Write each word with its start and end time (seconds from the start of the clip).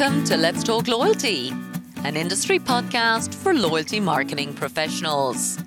Welcome 0.00 0.24
to 0.24 0.38
Let's 0.38 0.64
Talk 0.64 0.88
Loyalty, 0.88 1.52
an 2.04 2.16
industry 2.16 2.58
podcast 2.58 3.34
for 3.34 3.52
loyalty 3.52 4.00
marketing 4.00 4.54
professionals. 4.54 5.58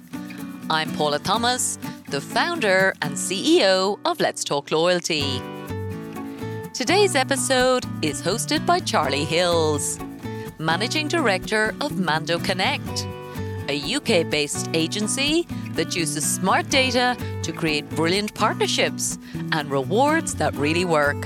I'm 0.72 0.92
Paula 0.94 1.20
Thomas, 1.20 1.78
the 2.10 2.20
founder 2.20 2.96
and 3.04 3.14
CEO 3.14 4.00
of 4.06 4.20
Let's 4.20 4.44
Talk 4.44 4.72
Loyalty. 4.72 5.40
Today's 6.74 7.16
episode 7.16 7.86
is 8.02 8.24
hosted 8.24 8.66
by 8.66 8.80
Charlie 8.80 9.24
Hills, 9.24 10.00
Managing 10.58 11.08
Director 11.08 11.76
of 11.80 12.00
Mando 12.00 12.40
Connect, 12.40 13.06
a 13.70 13.96
UK 13.96 14.28
based 14.32 14.68
agency 14.74 15.46
that 15.74 15.96
uses 15.96 16.26
smart 16.26 16.68
data 16.72 17.16
to 17.44 17.54
create 17.54 17.88
brilliant 17.92 18.34
partnerships 18.34 19.20
and 19.52 19.70
rewards 19.70 20.34
that 20.34 20.56
really 20.56 20.86
work. 20.86 21.24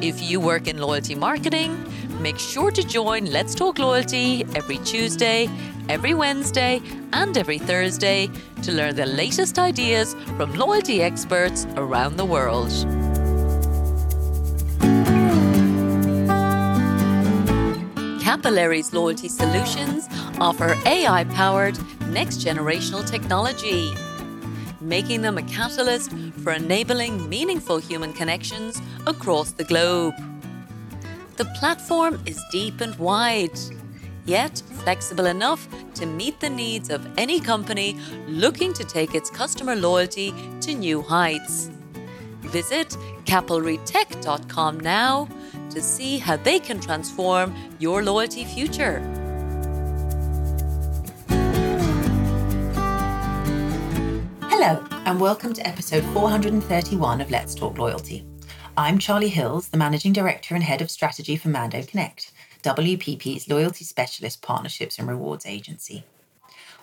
If 0.00 0.20
you 0.20 0.38
work 0.38 0.68
in 0.68 0.76
loyalty 0.76 1.14
marketing, 1.14 1.82
make 2.20 2.38
sure 2.38 2.70
to 2.70 2.82
join 2.82 3.26
Let's 3.26 3.54
Talk 3.54 3.78
Loyalty 3.78 4.44
every 4.54 4.78
Tuesday, 4.78 5.48
every 5.88 6.14
Wednesday, 6.14 6.80
and 7.12 7.36
every 7.36 7.58
Thursday 7.58 8.30
to 8.62 8.72
learn 8.72 8.96
the 8.96 9.06
latest 9.06 9.58
ideas 9.58 10.14
from 10.36 10.54
loyalty 10.54 11.02
experts 11.02 11.66
around 11.76 12.16
the 12.16 12.24
world. 12.24 12.70
Capillary's 18.22 18.92
loyalty 18.92 19.28
solutions 19.28 20.08
offer 20.40 20.76
AI 20.86 21.24
powered 21.24 21.78
next 22.08 22.44
generational 22.44 23.08
technology, 23.08 23.94
making 24.80 25.22
them 25.22 25.38
a 25.38 25.42
catalyst 25.42 26.12
for 26.42 26.52
enabling 26.52 27.28
meaningful 27.28 27.78
human 27.78 28.12
connections 28.12 28.82
across 29.06 29.52
the 29.52 29.64
globe. 29.64 30.14
The 31.36 31.46
platform 31.46 32.22
is 32.26 32.40
deep 32.52 32.80
and 32.80 32.94
wide, 32.96 33.58
yet 34.24 34.62
flexible 34.84 35.26
enough 35.26 35.66
to 35.94 36.06
meet 36.06 36.38
the 36.38 36.48
needs 36.48 36.90
of 36.90 37.04
any 37.18 37.40
company 37.40 37.98
looking 38.28 38.72
to 38.72 38.84
take 38.84 39.16
its 39.16 39.30
customer 39.30 39.74
loyalty 39.74 40.32
to 40.60 40.74
new 40.74 41.02
heights. 41.02 41.70
Visit 42.42 42.90
capillarytech.com 43.24 44.78
now 44.78 45.28
to 45.70 45.82
see 45.82 46.18
how 46.18 46.36
they 46.36 46.60
can 46.60 46.78
transform 46.78 47.52
your 47.80 48.04
loyalty 48.04 48.44
future. 48.44 49.00
Hello, 54.42 54.84
and 55.04 55.20
welcome 55.20 55.52
to 55.52 55.66
episode 55.66 56.04
431 56.12 57.20
of 57.20 57.28
Let's 57.32 57.56
Talk 57.56 57.76
Loyalty. 57.76 58.24
I'm 58.76 58.98
Charlie 58.98 59.28
Hills, 59.28 59.68
the 59.68 59.76
Managing 59.76 60.12
Director 60.12 60.52
and 60.56 60.64
Head 60.64 60.82
of 60.82 60.90
Strategy 60.90 61.36
for 61.36 61.48
Mando 61.48 61.84
Connect, 61.84 62.32
WPP's 62.64 63.48
loyalty 63.48 63.84
specialist 63.84 64.42
partnerships 64.42 64.98
and 64.98 65.06
rewards 65.06 65.46
agency. 65.46 66.02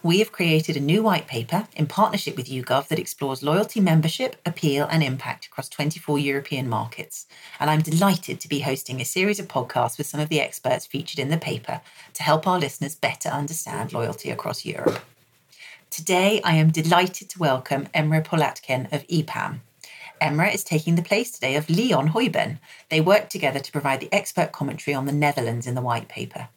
We 0.01 0.19
have 0.19 0.31
created 0.31 0.77
a 0.77 0.79
new 0.79 1.03
white 1.03 1.27
paper 1.27 1.67
in 1.75 1.87
partnership 1.87 2.37
with 2.37 2.47
YouGov 2.47 2.87
that 2.87 2.97
explores 2.97 3.43
loyalty 3.43 3.81
membership, 3.81 4.37
appeal, 4.45 4.87
and 4.89 5.03
impact 5.03 5.47
across 5.47 5.67
24 5.67 6.17
European 6.17 6.69
markets. 6.69 7.27
And 7.59 7.69
I'm 7.69 7.81
delighted 7.81 8.39
to 8.39 8.47
be 8.47 8.61
hosting 8.61 9.01
a 9.01 9.05
series 9.05 9.41
of 9.41 9.49
podcasts 9.49 9.97
with 9.97 10.07
some 10.07 10.21
of 10.21 10.29
the 10.29 10.39
experts 10.39 10.85
featured 10.85 11.19
in 11.19 11.27
the 11.27 11.37
paper 11.37 11.81
to 12.13 12.23
help 12.23 12.47
our 12.47 12.57
listeners 12.57 12.95
better 12.95 13.27
understand 13.27 13.91
loyalty 13.91 14.29
across 14.29 14.63
Europe. 14.63 15.01
Today, 15.89 16.39
I 16.45 16.55
am 16.55 16.71
delighted 16.71 17.29
to 17.31 17.39
welcome 17.39 17.87
Emre 17.87 18.23
Polatkan 18.23 18.93
of 18.93 19.05
EPAM. 19.07 19.59
Emre 20.21 20.53
is 20.53 20.63
taking 20.63 20.93
the 20.93 21.01
place 21.01 21.31
today 21.31 21.55
of 21.55 21.67
Leon 21.67 22.09
Huyben. 22.09 22.59
They 22.89 23.01
work 23.01 23.27
together 23.27 23.59
to 23.59 23.71
provide 23.71 24.01
the 24.01 24.13
expert 24.13 24.51
commentary 24.51 24.93
on 24.93 25.07
the 25.07 25.11
Netherlands 25.11 25.65
in 25.65 25.73
the 25.73 25.81
white 25.81 26.07
paper. 26.07 26.49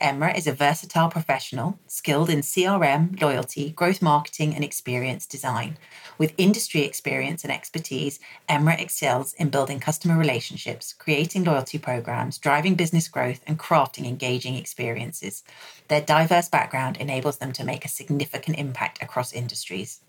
Emre 0.00 0.38
is 0.38 0.46
a 0.46 0.52
versatile 0.52 1.08
professional, 1.08 1.80
skilled 1.88 2.30
in 2.30 2.42
CRM, 2.42 3.20
loyalty, 3.20 3.70
growth 3.70 4.00
marketing, 4.00 4.54
and 4.54 4.62
experience 4.62 5.26
design. 5.26 5.76
With 6.16 6.32
industry 6.38 6.82
experience 6.82 7.42
and 7.42 7.52
expertise, 7.52 8.20
Emre 8.48 8.80
excels 8.80 9.34
in 9.34 9.50
building 9.50 9.80
customer 9.80 10.16
relationships, 10.16 10.92
creating 10.92 11.42
loyalty 11.42 11.78
programs, 11.78 12.38
driving 12.38 12.76
business 12.76 13.08
growth, 13.08 13.40
and 13.48 13.58
crafting 13.58 14.06
engaging 14.06 14.54
experiences. 14.54 15.42
Their 15.88 16.02
diverse 16.02 16.48
background 16.48 16.98
enables 16.98 17.38
them 17.38 17.50
to 17.54 17.64
make 17.64 17.84
a 17.84 17.88
significant 17.88 18.56
impact 18.58 19.02
across 19.02 19.32
industries. 19.32 20.02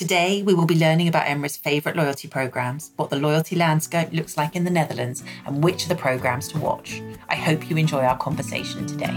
Today, 0.00 0.42
we 0.42 0.54
will 0.54 0.64
be 0.64 0.78
learning 0.78 1.08
about 1.08 1.26
Emre's 1.26 1.58
favourite 1.58 1.94
loyalty 1.94 2.26
programmes, 2.26 2.90
what 2.96 3.10
the 3.10 3.16
loyalty 3.16 3.54
landscape 3.54 4.10
looks 4.14 4.34
like 4.34 4.56
in 4.56 4.64
the 4.64 4.70
Netherlands, 4.70 5.22
and 5.44 5.62
which 5.62 5.84
are 5.84 5.90
the 5.90 5.94
programmes 5.94 6.48
to 6.48 6.58
watch. 6.58 7.02
I 7.28 7.34
hope 7.34 7.68
you 7.68 7.76
enjoy 7.76 8.00
our 8.00 8.16
conversation 8.16 8.86
today. 8.86 9.12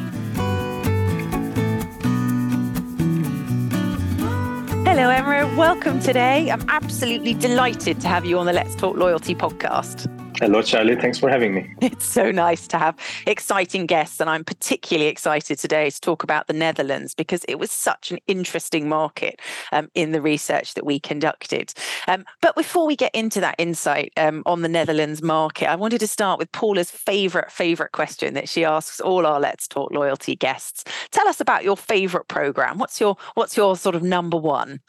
Hello, 4.84 5.08
Emre. 5.08 5.56
Welcome 5.56 6.02
today. 6.02 6.52
I'm 6.52 6.70
absolutely 6.70 7.34
delighted 7.34 8.02
to 8.02 8.10
have 8.10 8.26
you 8.26 8.38
on 8.38 8.46
the 8.46 8.52
Let's 8.52 8.76
Talk 8.76 8.98
Loyalty 8.98 9.36
podcast. 9.36 10.10
Hello, 10.40 10.62
Charlie. 10.62 10.96
Thanks 10.96 11.20
for 11.20 11.30
having 11.30 11.54
me. 11.54 11.74
It's 11.82 12.06
so 12.06 12.32
nice 12.32 12.68
to 12.70 12.78
have 12.78 12.98
exciting 13.28 13.86
guests. 13.86 14.20
And 14.20 14.30
I'm 14.30 14.44
particularly 14.44 15.10
excited 15.10 15.60
today 15.60 15.90
to 15.90 16.02
talk 16.02 16.24
about 16.24 16.48
the 16.48 16.54
Netherlands 16.54 17.14
because 17.14 17.44
it 17.48 17.60
was 17.60 17.72
such 17.72 18.12
an 18.12 18.20
interesting 18.28 18.90
market 18.90 19.40
um, 19.72 19.90
in 19.94 20.12
the 20.12 20.22
research 20.22 20.74
that 20.74 20.86
we 20.86 21.00
conducted. 21.00 21.74
Um, 22.08 22.26
but 22.42 22.56
before 22.56 22.88
we 22.88 22.96
get 22.96 23.14
into 23.14 23.40
that 23.42 23.56
insight 23.58 24.12
um, 24.18 24.44
on 24.46 24.62
the 24.62 24.70
Netherlands 24.70 25.22
market, 25.22 25.70
I 25.70 25.76
wanted 25.76 26.00
to 26.00 26.08
start 26.08 26.40
with 26.40 26.52
Paula's 26.52 26.92
favorite, 26.92 27.52
favorite 27.52 27.92
question 27.92 28.34
that 28.34 28.50
she 28.50 28.66
asks 28.66 29.00
all 29.00 29.26
our 29.26 29.40
Let's 29.40 29.68
Talk 29.68 29.92
Loyalty 29.92 30.36
guests. 30.36 30.84
Tell 31.12 31.28
us 31.28 31.40
about 31.40 31.64
your 31.64 31.78
favorite 31.78 32.28
program. 32.28 32.78
What's 32.80 33.00
your, 33.00 33.18
what's 33.36 33.56
your 33.56 33.78
sort 33.78 33.96
of 33.96 34.04
number 34.04 34.38
one? 34.38 34.80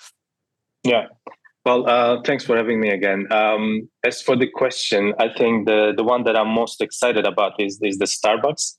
Yeah. 0.84 1.06
Well, 1.64 1.88
uh, 1.88 2.20
thanks 2.26 2.44
for 2.44 2.56
having 2.56 2.78
me 2.78 2.90
again. 2.90 3.26
Um, 3.32 3.88
as 4.04 4.20
for 4.20 4.36
the 4.36 4.46
question, 4.46 5.14
I 5.18 5.28
think 5.30 5.66
the 5.66 5.94
the 5.96 6.04
one 6.04 6.24
that 6.24 6.36
I'm 6.36 6.48
most 6.48 6.82
excited 6.82 7.26
about 7.26 7.52
is 7.58 7.80
is 7.82 7.98
the 7.98 8.04
Starbucks. 8.04 8.76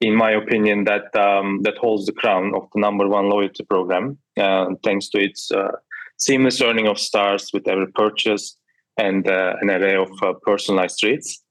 In 0.00 0.14
my 0.14 0.30
opinion, 0.30 0.84
that 0.84 1.08
um, 1.16 1.62
that 1.62 1.78
holds 1.78 2.04
the 2.04 2.12
crown 2.12 2.52
of 2.54 2.68
the 2.74 2.80
number 2.80 3.08
one 3.08 3.30
loyalty 3.30 3.64
program, 3.64 4.18
uh, 4.36 4.66
thanks 4.84 5.08
to 5.08 5.18
its 5.18 5.50
uh, 5.50 5.72
seamless 6.18 6.60
earning 6.60 6.86
of 6.86 6.98
stars 6.98 7.50
with 7.54 7.66
every 7.66 7.90
purchase 7.92 8.56
and 8.98 9.26
uh, 9.26 9.54
an 9.62 9.70
array 9.70 9.96
of 9.96 10.10
uh, 10.22 10.34
personalized 10.42 10.98
treats. 10.98 11.42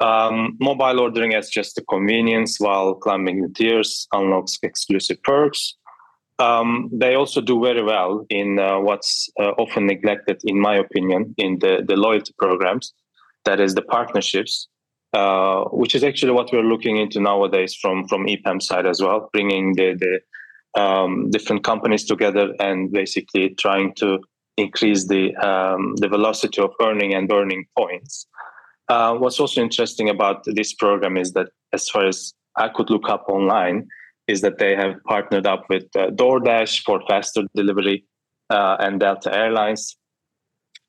Um, 0.00 0.56
mobile 0.60 1.00
ordering 1.00 1.34
as 1.34 1.48
just 1.48 1.78
a 1.78 1.82
convenience, 1.82 2.60
while 2.60 2.94
climbing 2.94 3.40
the 3.40 3.48
tiers 3.48 4.06
unlocks 4.12 4.58
exclusive 4.62 5.22
perks 5.22 5.76
um, 6.40 6.88
they 6.92 7.14
also 7.14 7.40
do 7.40 7.60
very 7.60 7.82
well 7.82 8.26
in 8.30 8.58
uh, 8.58 8.80
what's 8.80 9.28
uh, 9.38 9.52
often 9.58 9.86
neglected, 9.86 10.40
in 10.44 10.58
my 10.58 10.76
opinion, 10.76 11.34
in 11.36 11.58
the, 11.58 11.84
the 11.86 11.96
loyalty 11.96 12.32
programs. 12.38 12.92
That 13.44 13.60
is 13.60 13.74
the 13.74 13.82
partnerships, 13.82 14.68
uh, 15.12 15.64
which 15.64 15.94
is 15.94 16.02
actually 16.02 16.32
what 16.32 16.52
we're 16.52 16.62
looking 16.62 16.96
into 16.96 17.20
nowadays 17.20 17.74
from 17.74 18.06
from 18.08 18.26
EPAM 18.26 18.62
side 18.62 18.86
as 18.86 19.00
well, 19.02 19.28
bringing 19.32 19.74
the, 19.74 19.94
the 20.04 20.80
um, 20.80 21.30
different 21.30 21.64
companies 21.64 22.04
together 22.04 22.54
and 22.60 22.92
basically 22.92 23.54
trying 23.58 23.94
to 23.94 24.18
increase 24.56 25.06
the 25.08 25.34
um, 25.36 25.94
the 25.96 26.08
velocity 26.08 26.60
of 26.60 26.72
earning 26.82 27.14
and 27.14 27.28
burning 27.28 27.66
points. 27.76 28.26
Uh, 28.88 29.14
what's 29.14 29.40
also 29.40 29.60
interesting 29.62 30.08
about 30.10 30.44
this 30.46 30.74
program 30.74 31.16
is 31.16 31.32
that, 31.32 31.48
as 31.72 31.88
far 31.88 32.06
as 32.06 32.34
I 32.56 32.68
could 32.68 32.90
look 32.90 33.08
up 33.08 33.24
online, 33.28 33.86
is 34.30 34.40
that 34.42 34.58
they 34.58 34.74
have 34.76 34.94
partnered 35.04 35.46
up 35.46 35.64
with 35.68 35.84
uh, 35.96 36.06
DoorDash 36.20 36.82
for 36.84 37.02
faster 37.08 37.42
delivery 37.54 38.04
uh, 38.50 38.76
and 38.78 39.00
Delta 39.00 39.34
Airlines 39.34 39.96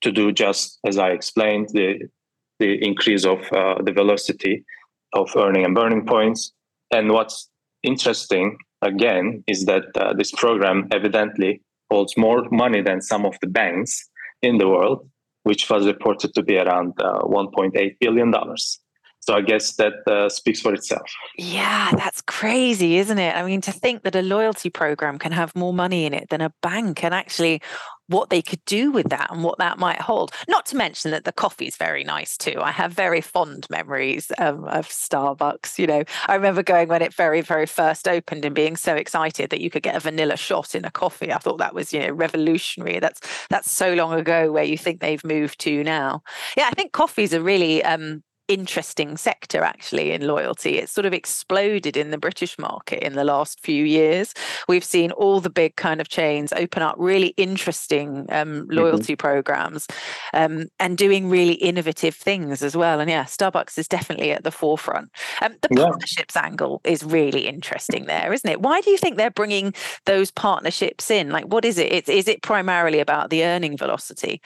to 0.01 0.11
do 0.11 0.31
just 0.31 0.79
as 0.85 0.97
I 0.97 1.09
explained 1.09 1.69
the 1.73 1.99
the 2.59 2.73
increase 2.85 3.25
of 3.25 3.39
uh, 3.51 3.81
the 3.81 3.91
velocity 3.91 4.63
of 5.13 5.27
earning 5.35 5.65
and 5.65 5.73
burning 5.73 6.05
points. 6.05 6.53
And 6.91 7.11
what's 7.11 7.49
interesting 7.81 8.57
again 8.83 9.43
is 9.47 9.65
that 9.65 9.85
uh, 9.95 10.13
this 10.13 10.31
program 10.31 10.87
evidently 10.91 11.61
holds 11.89 12.15
more 12.17 12.47
money 12.51 12.81
than 12.81 13.01
some 13.01 13.25
of 13.25 13.35
the 13.41 13.47
banks 13.47 14.09
in 14.43 14.59
the 14.59 14.69
world, 14.69 15.09
which 15.43 15.69
was 15.71 15.87
reported 15.87 16.35
to 16.35 16.43
be 16.43 16.57
around 16.57 16.93
uh, 17.01 17.21
1.8 17.21 17.97
billion 17.99 18.29
dollars. 18.29 18.80
So 19.21 19.35
I 19.35 19.41
guess 19.41 19.75
that 19.75 19.93
uh, 20.07 20.29
speaks 20.29 20.61
for 20.61 20.73
itself. 20.73 21.07
Yeah, 21.37 21.91
that's 21.95 22.21
crazy, 22.21 22.97
isn't 22.97 23.19
it? 23.19 23.35
I 23.35 23.43
mean, 23.43 23.61
to 23.61 23.71
think 23.71 24.01
that 24.03 24.15
a 24.15 24.21
loyalty 24.23 24.71
program 24.71 25.19
can 25.19 25.31
have 25.31 25.55
more 25.55 25.73
money 25.73 26.05
in 26.05 26.13
it 26.13 26.29
than 26.29 26.41
a 26.41 26.51
bank 26.61 27.03
and 27.03 27.13
actually 27.13 27.61
what 28.07 28.29
they 28.29 28.41
could 28.41 28.63
do 28.65 28.91
with 28.91 29.09
that 29.09 29.31
and 29.31 29.43
what 29.43 29.57
that 29.57 29.79
might 29.79 30.01
hold. 30.01 30.31
Not 30.47 30.65
to 30.67 30.75
mention 30.75 31.11
that 31.11 31.23
the 31.23 31.31
coffee 31.31 31.67
is 31.67 31.77
very 31.77 32.03
nice 32.03 32.35
too. 32.35 32.59
I 32.61 32.71
have 32.71 32.91
very 32.91 33.21
fond 33.21 33.67
memories 33.69 34.31
um, 34.37 34.65
of 34.65 34.87
Starbucks. 34.89 35.79
You 35.79 35.87
know, 35.87 36.03
I 36.27 36.35
remember 36.35 36.63
going 36.63 36.89
when 36.89 37.01
it 37.01 37.13
very, 37.13 37.41
very 37.41 37.65
first 37.65 38.07
opened 38.07 38.43
and 38.43 38.55
being 38.55 38.75
so 38.75 38.95
excited 38.95 39.49
that 39.49 39.61
you 39.61 39.69
could 39.69 39.83
get 39.83 39.95
a 39.95 39.99
vanilla 39.99 40.35
shot 40.35 40.75
in 40.75 40.83
a 40.83 40.91
coffee. 40.91 41.31
I 41.31 41.37
thought 41.37 41.59
that 41.59 41.73
was, 41.73 41.93
you 41.93 41.99
know, 41.99 42.11
revolutionary. 42.11 42.99
That's 42.99 43.21
that's 43.49 43.71
so 43.71 43.93
long 43.93 44.13
ago 44.13 44.51
where 44.51 44.63
you 44.63 44.77
think 44.77 44.99
they've 44.99 45.23
moved 45.23 45.59
to 45.61 45.83
now. 45.83 46.21
Yeah, 46.57 46.67
I 46.69 46.71
think 46.71 46.91
coffees 46.91 47.33
are 47.33 47.41
really 47.41 47.83
um, 47.83 48.23
interesting 48.51 49.15
sector 49.15 49.63
actually 49.63 50.11
in 50.11 50.27
loyalty. 50.27 50.77
It's 50.77 50.91
sort 50.91 51.05
of 51.05 51.13
exploded 51.13 51.95
in 51.95 52.11
the 52.11 52.17
British 52.17 52.59
market 52.59 53.01
in 53.01 53.13
the 53.13 53.23
last 53.23 53.61
few 53.61 53.85
years. 53.85 54.33
We've 54.67 54.83
seen 54.83 55.11
all 55.11 55.39
the 55.39 55.49
big 55.49 55.77
kind 55.77 56.01
of 56.01 56.09
chains 56.09 56.51
open 56.51 56.83
up 56.83 56.95
really 56.97 57.33
interesting 57.37 58.25
um, 58.29 58.63
mm-hmm. 58.63 58.73
loyalty 58.73 59.13
mm-hmm. 59.13 59.27
programs 59.27 59.87
um, 60.33 60.67
and 60.79 60.97
doing 60.97 61.29
really 61.29 61.53
innovative 61.53 62.15
things 62.15 62.61
as 62.61 62.75
well. 62.75 62.99
And 62.99 63.09
yeah, 63.09 63.23
Starbucks 63.23 63.77
is 63.77 63.87
definitely 63.87 64.31
at 64.31 64.43
the 64.43 64.51
forefront. 64.51 65.11
Um, 65.41 65.55
the 65.61 65.69
yeah. 65.71 65.85
partnerships 65.85 66.35
angle 66.35 66.81
is 66.83 67.03
really 67.03 67.47
interesting 67.47 68.05
there, 68.05 68.33
isn't 68.33 68.49
it? 68.49 68.61
Why 68.61 68.81
do 68.81 68.91
you 68.91 68.97
think 68.97 69.15
they're 69.15 69.31
bringing 69.31 69.73
those 70.05 70.29
partnerships 70.31 71.09
in? 71.09 71.29
Like, 71.29 71.45
what 71.45 71.63
is 71.63 71.77
it? 71.77 71.91
It's, 71.91 72.09
is 72.09 72.27
it 72.27 72.41
primarily 72.41 72.99
about 72.99 73.29
the 73.29 73.45
earning 73.45 73.77
velocity? 73.77 74.41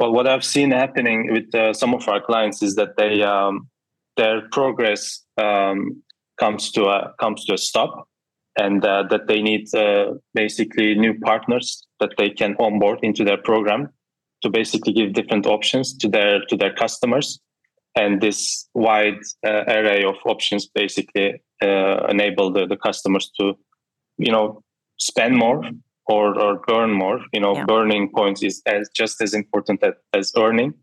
Well, 0.00 0.12
what 0.12 0.26
I've 0.26 0.44
seen 0.44 0.70
happening 0.70 1.30
with 1.30 1.54
uh, 1.54 1.74
some 1.74 1.92
of 1.92 2.08
our 2.08 2.22
clients 2.22 2.62
is 2.62 2.74
that 2.76 2.96
they 2.96 3.22
um, 3.22 3.68
their 4.16 4.48
progress 4.50 5.22
um, 5.36 6.02
comes 6.38 6.72
to 6.72 6.86
a 6.86 7.12
comes 7.20 7.44
to 7.44 7.52
a 7.52 7.58
stop, 7.58 8.08
and 8.56 8.82
uh, 8.82 9.02
that 9.10 9.28
they 9.28 9.42
need 9.42 9.72
uh, 9.74 10.14
basically 10.32 10.94
new 10.94 11.20
partners 11.20 11.86
that 12.00 12.12
they 12.16 12.30
can 12.30 12.56
onboard 12.58 13.00
into 13.02 13.24
their 13.24 13.36
program 13.36 13.90
to 14.42 14.48
basically 14.48 14.94
give 14.94 15.12
different 15.12 15.44
options 15.44 15.94
to 15.98 16.08
their 16.08 16.40
to 16.46 16.56
their 16.56 16.72
customers, 16.72 17.38
and 17.94 18.22
this 18.22 18.70
wide 18.72 19.20
uh, 19.46 19.64
array 19.68 20.02
of 20.02 20.16
options 20.24 20.66
basically 20.66 21.42
uh, 21.62 22.06
enable 22.08 22.50
the, 22.50 22.66
the 22.66 22.76
customers 22.78 23.30
to, 23.38 23.52
you 24.16 24.32
know, 24.32 24.62
spend 24.96 25.36
more 25.36 25.62
or, 26.10 26.38
or 26.38 26.60
earn 26.70 26.92
more. 26.92 27.20
You 27.32 27.40
know, 27.40 27.54
yeah. 27.54 27.64
burning 27.64 28.10
points 28.14 28.42
is 28.42 28.62
as 28.66 28.90
just 28.94 29.22
as 29.22 29.32
important 29.32 29.82
as, 29.82 29.94
as 30.12 30.32
earning. 30.36 30.74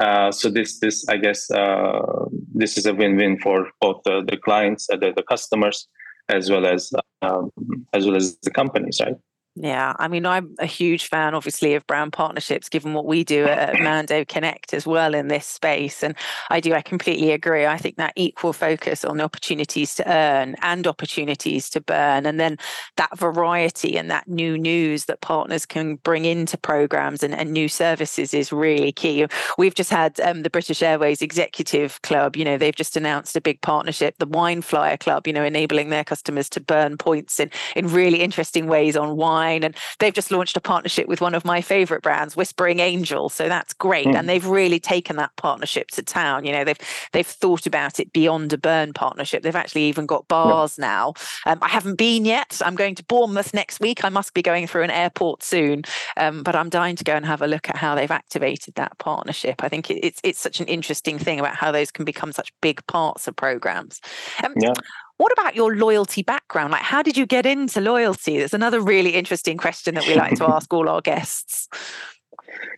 Uh, 0.00 0.30
so 0.30 0.48
this 0.48 0.78
this 0.78 1.08
I 1.08 1.16
guess 1.16 1.50
uh, 1.50 2.26
this 2.54 2.78
is 2.78 2.86
a 2.86 2.94
win-win 2.94 3.40
for 3.40 3.70
both 3.80 4.02
the, 4.04 4.22
the 4.30 4.36
clients, 4.36 4.88
uh, 4.92 4.96
the, 4.96 5.12
the 5.18 5.24
customers, 5.24 5.88
as 6.28 6.50
well 6.50 6.66
as 6.66 6.92
um, 7.22 7.50
as 7.92 8.06
well 8.06 8.16
as 8.16 8.38
the 8.46 8.50
companies, 8.50 9.00
right? 9.04 9.16
Yeah, 9.60 9.94
I 9.98 10.06
mean, 10.06 10.24
I'm 10.24 10.54
a 10.60 10.66
huge 10.66 11.08
fan, 11.08 11.34
obviously, 11.34 11.74
of 11.74 11.84
brand 11.88 12.12
partnerships, 12.12 12.68
given 12.68 12.94
what 12.94 13.06
we 13.06 13.24
do 13.24 13.44
at 13.46 13.74
Mando 13.82 14.24
Connect 14.24 14.72
as 14.72 14.86
well 14.86 15.14
in 15.14 15.26
this 15.26 15.46
space. 15.46 16.04
And 16.04 16.14
I 16.48 16.60
do, 16.60 16.74
I 16.74 16.80
completely 16.80 17.32
agree. 17.32 17.66
I 17.66 17.76
think 17.76 17.96
that 17.96 18.12
equal 18.14 18.52
focus 18.52 19.04
on 19.04 19.20
opportunities 19.20 19.96
to 19.96 20.08
earn 20.08 20.54
and 20.62 20.86
opportunities 20.86 21.68
to 21.70 21.80
burn, 21.80 22.24
and 22.24 22.38
then 22.38 22.56
that 22.98 23.18
variety 23.18 23.98
and 23.98 24.08
that 24.12 24.28
new 24.28 24.56
news 24.56 25.06
that 25.06 25.22
partners 25.22 25.66
can 25.66 25.96
bring 25.96 26.24
into 26.24 26.56
programs 26.56 27.24
and, 27.24 27.34
and 27.34 27.52
new 27.52 27.68
services 27.68 28.32
is 28.32 28.52
really 28.52 28.92
key. 28.92 29.26
We've 29.56 29.74
just 29.74 29.90
had 29.90 30.20
um, 30.20 30.42
the 30.42 30.50
British 30.50 30.82
Airways 30.82 31.20
Executive 31.20 32.00
Club, 32.02 32.36
you 32.36 32.44
know, 32.44 32.58
they've 32.58 32.76
just 32.76 32.96
announced 32.96 33.34
a 33.34 33.40
big 33.40 33.60
partnership, 33.62 34.18
the 34.18 34.26
Wine 34.26 34.62
Flyer 34.62 34.96
Club, 34.96 35.26
you 35.26 35.32
know, 35.32 35.42
enabling 35.42 35.88
their 35.88 36.04
customers 36.04 36.48
to 36.50 36.60
burn 36.60 36.96
points 36.96 37.40
in, 37.40 37.50
in 37.74 37.88
really 37.88 38.20
interesting 38.20 38.68
ways 38.68 38.96
on 38.96 39.16
wine 39.16 39.47
wine. 39.48 39.64
And 39.64 39.76
they've 39.98 40.14
just 40.14 40.30
launched 40.30 40.56
a 40.56 40.60
partnership 40.60 41.08
with 41.08 41.20
one 41.20 41.34
of 41.34 41.44
my 41.44 41.60
favorite 41.60 42.02
brands, 42.02 42.36
Whispering 42.36 42.80
Angel. 42.80 43.28
So 43.28 43.48
that's 43.48 43.72
great. 43.74 44.06
Mm. 44.06 44.18
And 44.18 44.28
they've 44.28 44.46
really 44.46 44.80
taken 44.80 45.16
that 45.16 45.34
partnership 45.36 45.88
to 45.92 46.02
town. 46.02 46.44
You 46.44 46.52
know, 46.52 46.64
they've 46.64 46.78
they've 47.12 47.26
thought 47.26 47.66
about 47.66 48.00
it 48.00 48.12
beyond 48.12 48.52
a 48.52 48.58
burn 48.58 48.92
partnership. 48.92 49.42
They've 49.42 49.56
actually 49.56 49.84
even 49.84 50.06
got 50.06 50.28
bars 50.28 50.76
yeah. 50.78 50.86
now. 50.86 51.14
Um, 51.46 51.58
I 51.62 51.68
haven't 51.68 51.96
been 51.96 52.24
yet. 52.24 52.60
I'm 52.64 52.76
going 52.76 52.94
to 52.96 53.04
Bournemouth 53.04 53.54
next 53.54 53.80
week. 53.80 54.04
I 54.04 54.08
must 54.08 54.34
be 54.34 54.42
going 54.42 54.66
through 54.66 54.82
an 54.82 54.90
airport 54.90 55.42
soon. 55.42 55.84
Um, 56.16 56.42
but 56.42 56.54
I'm 56.54 56.68
dying 56.68 56.96
to 56.96 57.04
go 57.04 57.14
and 57.14 57.26
have 57.26 57.42
a 57.42 57.46
look 57.46 57.68
at 57.68 57.76
how 57.76 57.94
they've 57.94 58.10
activated 58.10 58.74
that 58.74 58.96
partnership. 58.98 59.62
I 59.62 59.68
think 59.68 59.90
it's 59.90 60.20
it's 60.22 60.40
such 60.40 60.60
an 60.60 60.66
interesting 60.66 61.18
thing 61.18 61.40
about 61.40 61.56
how 61.56 61.72
those 61.72 61.90
can 61.90 62.04
become 62.04 62.32
such 62.32 62.52
big 62.60 62.86
parts 62.86 63.28
of 63.28 63.36
programs. 63.36 64.00
Um, 64.44 64.54
yeah. 64.60 64.72
What 65.18 65.32
about 65.32 65.56
your 65.56 65.76
loyalty 65.76 66.22
background? 66.22 66.72
Like, 66.72 66.82
how 66.82 67.02
did 67.02 67.16
you 67.16 67.26
get 67.26 67.44
into 67.44 67.80
loyalty? 67.80 68.38
That's 68.38 68.54
another 68.54 68.80
really 68.80 69.10
interesting 69.10 69.56
question 69.56 69.96
that 69.96 70.06
we 70.06 70.14
like 70.14 70.36
to 70.36 70.44
ask 70.48 70.72
all 70.72 70.88
our 70.88 71.00
guests. 71.00 71.68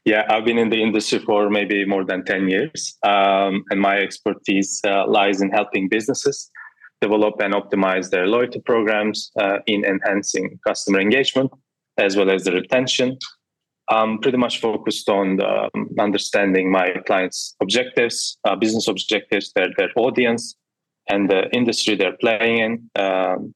Yeah, 0.05 0.27
I've 0.29 0.45
been 0.47 0.59
in 0.59 0.71
the 0.71 0.83
industry 0.83 1.19
for 1.19 1.51
maybe 1.51 1.85
more 1.85 2.05
than 2.05 2.25
10 2.25 2.49
years. 2.49 2.97
Um, 3.03 3.65
and 3.71 3.81
my 3.81 3.99
expertise 3.99 4.81
uh, 4.87 5.07
lies 5.07 5.43
in 5.43 5.51
helping 5.51 5.89
businesses 5.89 6.51
develop 7.01 7.35
and 7.41 7.55
optimize 7.55 8.11
their 8.11 8.27
loyalty 8.27 8.61
programs 8.61 9.31
uh, 9.39 9.59
in 9.67 9.85
enhancing 9.85 10.59
customer 10.67 11.01
engagement 11.01 11.51
as 11.99 12.17
well 12.17 12.31
as 12.31 12.45
the 12.45 12.53
retention. 12.53 13.19
I'm 13.89 14.19
pretty 14.19 14.39
much 14.39 14.61
focused 14.61 15.09
on 15.09 15.41
um, 15.43 15.91
understanding 15.99 16.71
my 16.71 16.95
clients' 17.07 17.57
objectives, 17.61 18.39
uh, 18.45 18.57
business 18.57 18.89
objectives, 18.89 19.53
their, 19.55 19.69
their 19.77 19.91
audience, 19.97 20.55
and 21.11 21.29
the 21.29 21.51
industry 21.53 21.97
they're 21.97 22.17
playing 22.21 22.59
in. 22.59 23.03
Um, 23.03 23.55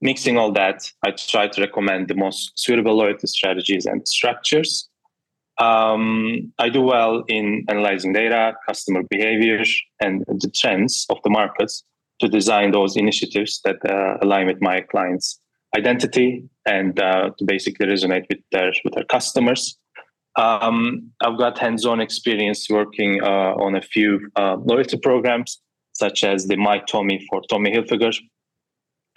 mixing 0.00 0.38
all 0.38 0.52
that, 0.52 0.90
I 1.06 1.12
try 1.12 1.48
to 1.48 1.60
recommend 1.60 2.08
the 2.08 2.14
most 2.14 2.52
suitable 2.56 2.96
loyalty 2.96 3.26
strategies 3.26 3.86
and 3.86 4.06
structures. 4.08 4.88
Um, 5.58 6.52
I 6.58 6.68
do 6.68 6.80
well 6.80 7.24
in 7.28 7.64
analyzing 7.68 8.12
data, 8.12 8.54
customer 8.66 9.02
behavior, 9.08 9.62
and 10.00 10.24
the 10.26 10.50
trends 10.50 11.06
of 11.10 11.18
the 11.22 11.30
markets 11.30 11.84
to 12.20 12.28
design 12.28 12.72
those 12.72 12.96
initiatives 12.96 13.60
that 13.64 13.76
uh, 13.88 14.18
align 14.22 14.46
with 14.46 14.60
my 14.60 14.80
clients' 14.80 15.40
identity 15.76 16.44
and 16.66 16.98
uh, 16.98 17.30
to 17.38 17.44
basically 17.44 17.86
resonate 17.86 18.26
with 18.28 18.38
their 18.52 18.72
with 18.84 18.94
their 18.94 19.04
customers. 19.04 19.78
Um, 20.36 21.10
I've 21.22 21.38
got 21.38 21.58
hands-on 21.58 22.00
experience 22.00 22.68
working 22.68 23.22
uh, 23.22 23.54
on 23.64 23.76
a 23.76 23.82
few 23.82 24.28
uh, 24.34 24.56
loyalty 24.56 24.98
programs 24.98 25.60
such 25.94 26.24
as 26.24 26.46
the 26.46 26.56
My 26.56 26.78
Tommy 26.78 27.24
for 27.30 27.40
Tommy 27.48 27.72
Hilfiger, 27.72 28.14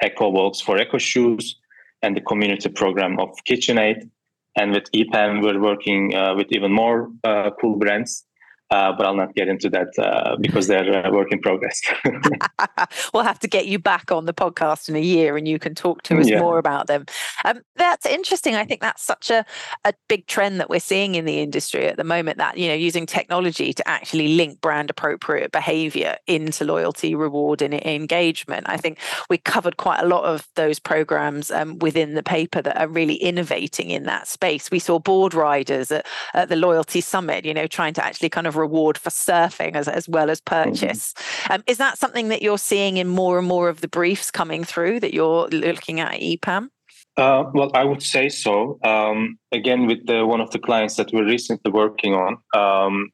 ECCO 0.04 0.32
Walks 0.32 0.62
for 0.62 0.78
ECCO 0.78 1.00
Shoes, 1.00 1.60
and 2.02 2.16
the 2.16 2.22
community 2.22 2.70
program 2.70 3.20
of 3.20 3.30
KitchenAid. 3.50 4.10
And 4.56 4.72
with 4.72 4.92
EPAM, 4.92 5.44
we're 5.44 5.60
working 5.60 6.16
uh, 6.16 6.36
with 6.36 6.48
even 6.52 6.72
more 6.72 7.12
uh, 7.24 7.52
cool 7.60 7.76
brands 7.76 8.27
uh, 8.70 8.92
but 8.98 9.06
I'll 9.06 9.16
not 9.16 9.34
get 9.34 9.48
into 9.48 9.70
that 9.70 9.98
uh, 9.98 10.36
because 10.42 10.68
they're 10.68 11.06
a 11.06 11.12
work 11.12 11.32
in 11.32 11.40
progress. 11.40 11.82
we'll 13.14 13.24
have 13.24 13.40
to 13.40 13.48
get 13.48 13.68
you 13.68 13.80
back 13.80 14.12
on 14.12 14.26
the 14.26 14.34
podcast 14.34 14.90
in 14.90 14.96
a 14.96 15.02
year 15.02 15.38
and 15.38 15.48
you 15.48 15.58
can 15.58 15.74
talk 15.74 16.04
to 16.04 16.20
us 16.20 16.28
yeah. 16.28 16.40
more 16.40 16.58
about 16.58 16.88
them. 16.88 17.06
Um, 17.46 17.62
that's 17.76 18.06
interesting. 18.06 18.56
I 18.56 18.66
think 18.66 18.82
that's 18.82 19.02
such 19.02 19.30
a, 19.30 19.46
a 19.86 19.94
big 20.10 20.28
trend 20.28 20.60
that 20.60 20.70
we're 20.70 20.82
seeing 20.82 21.16
in 21.16 21.24
the 21.24 21.40
industry 21.40 21.88
at 21.88 21.96
the 21.96 22.04
moment 22.04 22.40
that, 22.40 22.58
you 22.58 22.68
know, 22.68 22.74
using 22.74 23.06
technology 23.06 23.72
to 23.72 23.88
actually 23.88 24.36
link 24.36 24.60
brand 24.60 24.90
appropriate 24.90 25.52
behavior 25.52 26.18
into 26.28 26.66
loyalty, 26.66 27.16
reward, 27.16 27.62
and 27.62 27.74
engagement. 27.74 28.66
I 28.68 28.76
think 28.76 29.00
we 29.30 29.38
covered 29.38 29.78
quite 29.78 30.02
a 30.02 30.08
lot 30.08 30.26
of 30.26 30.46
those 30.56 30.78
programs 30.78 31.52
um, 31.52 31.80
within 31.80 32.16
the 32.16 32.24
paper 32.24 32.62
that 32.62 32.78
are 32.78 32.88
really 32.88 33.16
innovating 33.16 33.92
in 33.92 34.04
that 34.04 34.28
space. 34.28 34.70
We 34.70 34.80
saw 34.80 35.00
Boardriders 35.00 35.96
at, 35.96 36.06
at 36.34 36.50
the 36.50 36.58
Loyalty 36.58 37.00
Summit, 37.00 37.46
you 37.46 37.54
know, 37.54 37.68
trying 37.68 37.94
to 37.94 38.04
actually 38.04 38.30
kind 38.30 38.46
of 38.46 38.57
reward 38.58 38.98
for 38.98 39.10
surfing 39.10 39.76
as, 39.76 39.88
as 39.88 40.10
well 40.10 40.30
as 40.30 40.42
mm-hmm. 40.42 40.70
purchase. 40.70 41.14
Mm-hmm. 41.14 41.54
Um, 41.54 41.64
is 41.68 41.78
that 41.78 41.98
something 41.98 42.30
that 42.30 42.42
you're 42.42 42.58
seeing 42.58 42.98
in 42.98 43.08
more 43.08 43.38
and 43.38 43.48
more 43.48 43.70
of 43.70 43.82
the 43.82 43.88
briefs 43.88 44.32
coming 44.32 44.64
through 44.64 45.00
that 45.02 45.14
you're 45.14 45.48
looking 45.48 46.00
at 46.00 46.20
EPAM? 46.20 46.70
Uh, 47.18 47.46
well, 47.54 47.72
I 47.74 47.84
would 47.84 48.04
say 48.04 48.30
so. 48.30 48.80
Um, 48.84 49.40
again, 49.52 49.88
with 49.88 50.06
the, 50.06 50.26
one 50.26 50.40
of 50.40 50.52
the 50.52 50.60
clients 50.60 50.96
that 50.98 51.12
we're 51.12 51.26
recently 51.26 51.72
working 51.72 52.14
on, 52.14 52.38
um, 52.56 53.10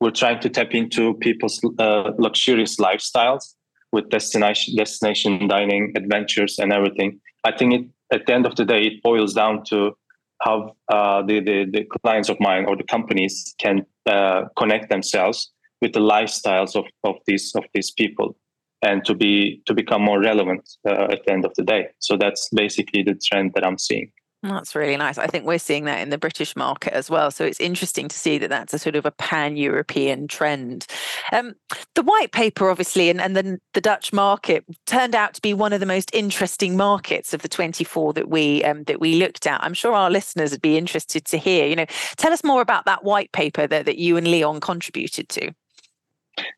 we're 0.00 0.10
trying 0.10 0.40
to 0.40 0.50
tap 0.50 0.74
into 0.74 1.14
people's 1.14 1.60
uh, 1.78 2.12
luxurious 2.18 2.76
lifestyles 2.76 3.54
with 3.92 4.10
destination 4.10 4.76
destination 4.76 5.48
dining, 5.48 5.92
adventures, 5.96 6.58
and 6.58 6.72
everything. 6.72 7.20
I 7.44 7.52
think 7.56 7.72
it, 7.74 7.86
at 8.12 8.26
the 8.26 8.34
end 8.34 8.46
of 8.46 8.56
the 8.56 8.64
day, 8.64 8.82
it 8.82 9.02
boils 9.02 9.32
down 9.32 9.64
to 9.66 9.96
how 10.42 10.76
uh, 10.92 11.22
the, 11.22 11.40
the, 11.40 11.64
the 11.70 11.84
clients 12.02 12.28
of 12.28 12.38
mine 12.40 12.66
or 12.66 12.76
the 12.76 12.84
companies 12.84 13.54
can 13.58 13.84
uh, 14.06 14.44
connect 14.56 14.90
themselves 14.90 15.52
with 15.80 15.92
the 15.92 16.00
lifestyles 16.00 16.76
of, 16.76 16.84
of 17.04 17.16
these 17.26 17.52
of 17.54 17.64
these 17.74 17.90
people 17.90 18.36
and 18.82 19.04
to 19.04 19.14
be 19.14 19.62
to 19.66 19.74
become 19.74 20.02
more 20.02 20.20
relevant 20.20 20.68
uh, 20.88 21.08
at 21.10 21.24
the 21.24 21.32
end 21.32 21.44
of 21.44 21.52
the 21.56 21.62
day. 21.62 21.88
So 21.98 22.16
that's 22.16 22.48
basically 22.54 23.02
the 23.02 23.14
trend 23.14 23.52
that 23.54 23.64
i'm 23.66 23.78
seeing 23.78 24.10
that's 24.42 24.74
really 24.74 24.96
nice. 24.96 25.18
I 25.18 25.26
think 25.26 25.44
we're 25.44 25.58
seeing 25.58 25.84
that 25.84 26.00
in 26.00 26.10
the 26.10 26.18
British 26.18 26.54
market 26.56 26.92
as 26.92 27.10
well. 27.10 27.30
So 27.30 27.44
it's 27.44 27.60
interesting 27.60 28.08
to 28.08 28.18
see 28.18 28.38
that 28.38 28.50
that's 28.50 28.74
a 28.74 28.78
sort 28.78 28.96
of 28.96 29.06
a 29.06 29.10
pan 29.10 29.56
European 29.56 30.28
trend. 30.28 30.86
Um, 31.32 31.54
the 31.94 32.02
white 32.02 32.32
paper, 32.32 32.70
obviously, 32.70 33.08
and, 33.08 33.20
and 33.20 33.34
then 33.34 33.58
the 33.74 33.80
Dutch 33.80 34.12
market 34.12 34.64
turned 34.86 35.14
out 35.14 35.34
to 35.34 35.40
be 35.40 35.54
one 35.54 35.72
of 35.72 35.80
the 35.80 35.86
most 35.86 36.10
interesting 36.14 36.76
markets 36.76 37.34
of 37.34 37.42
the 37.42 37.48
24 37.48 38.12
that 38.12 38.28
we 38.28 38.62
um, 38.64 38.84
that 38.84 39.00
we 39.00 39.16
looked 39.16 39.46
at. 39.46 39.62
I'm 39.62 39.74
sure 39.74 39.94
our 39.94 40.10
listeners 40.10 40.52
would 40.52 40.62
be 40.62 40.76
interested 40.76 41.24
to 41.26 41.38
hear. 41.38 41.66
You 41.66 41.76
know, 41.76 41.86
tell 42.16 42.32
us 42.32 42.44
more 42.44 42.60
about 42.60 42.84
that 42.84 43.04
white 43.04 43.32
paper 43.32 43.66
that, 43.66 43.86
that 43.86 43.98
you 43.98 44.16
and 44.16 44.28
Leon 44.28 44.60
contributed 44.60 45.28
to. 45.30 45.52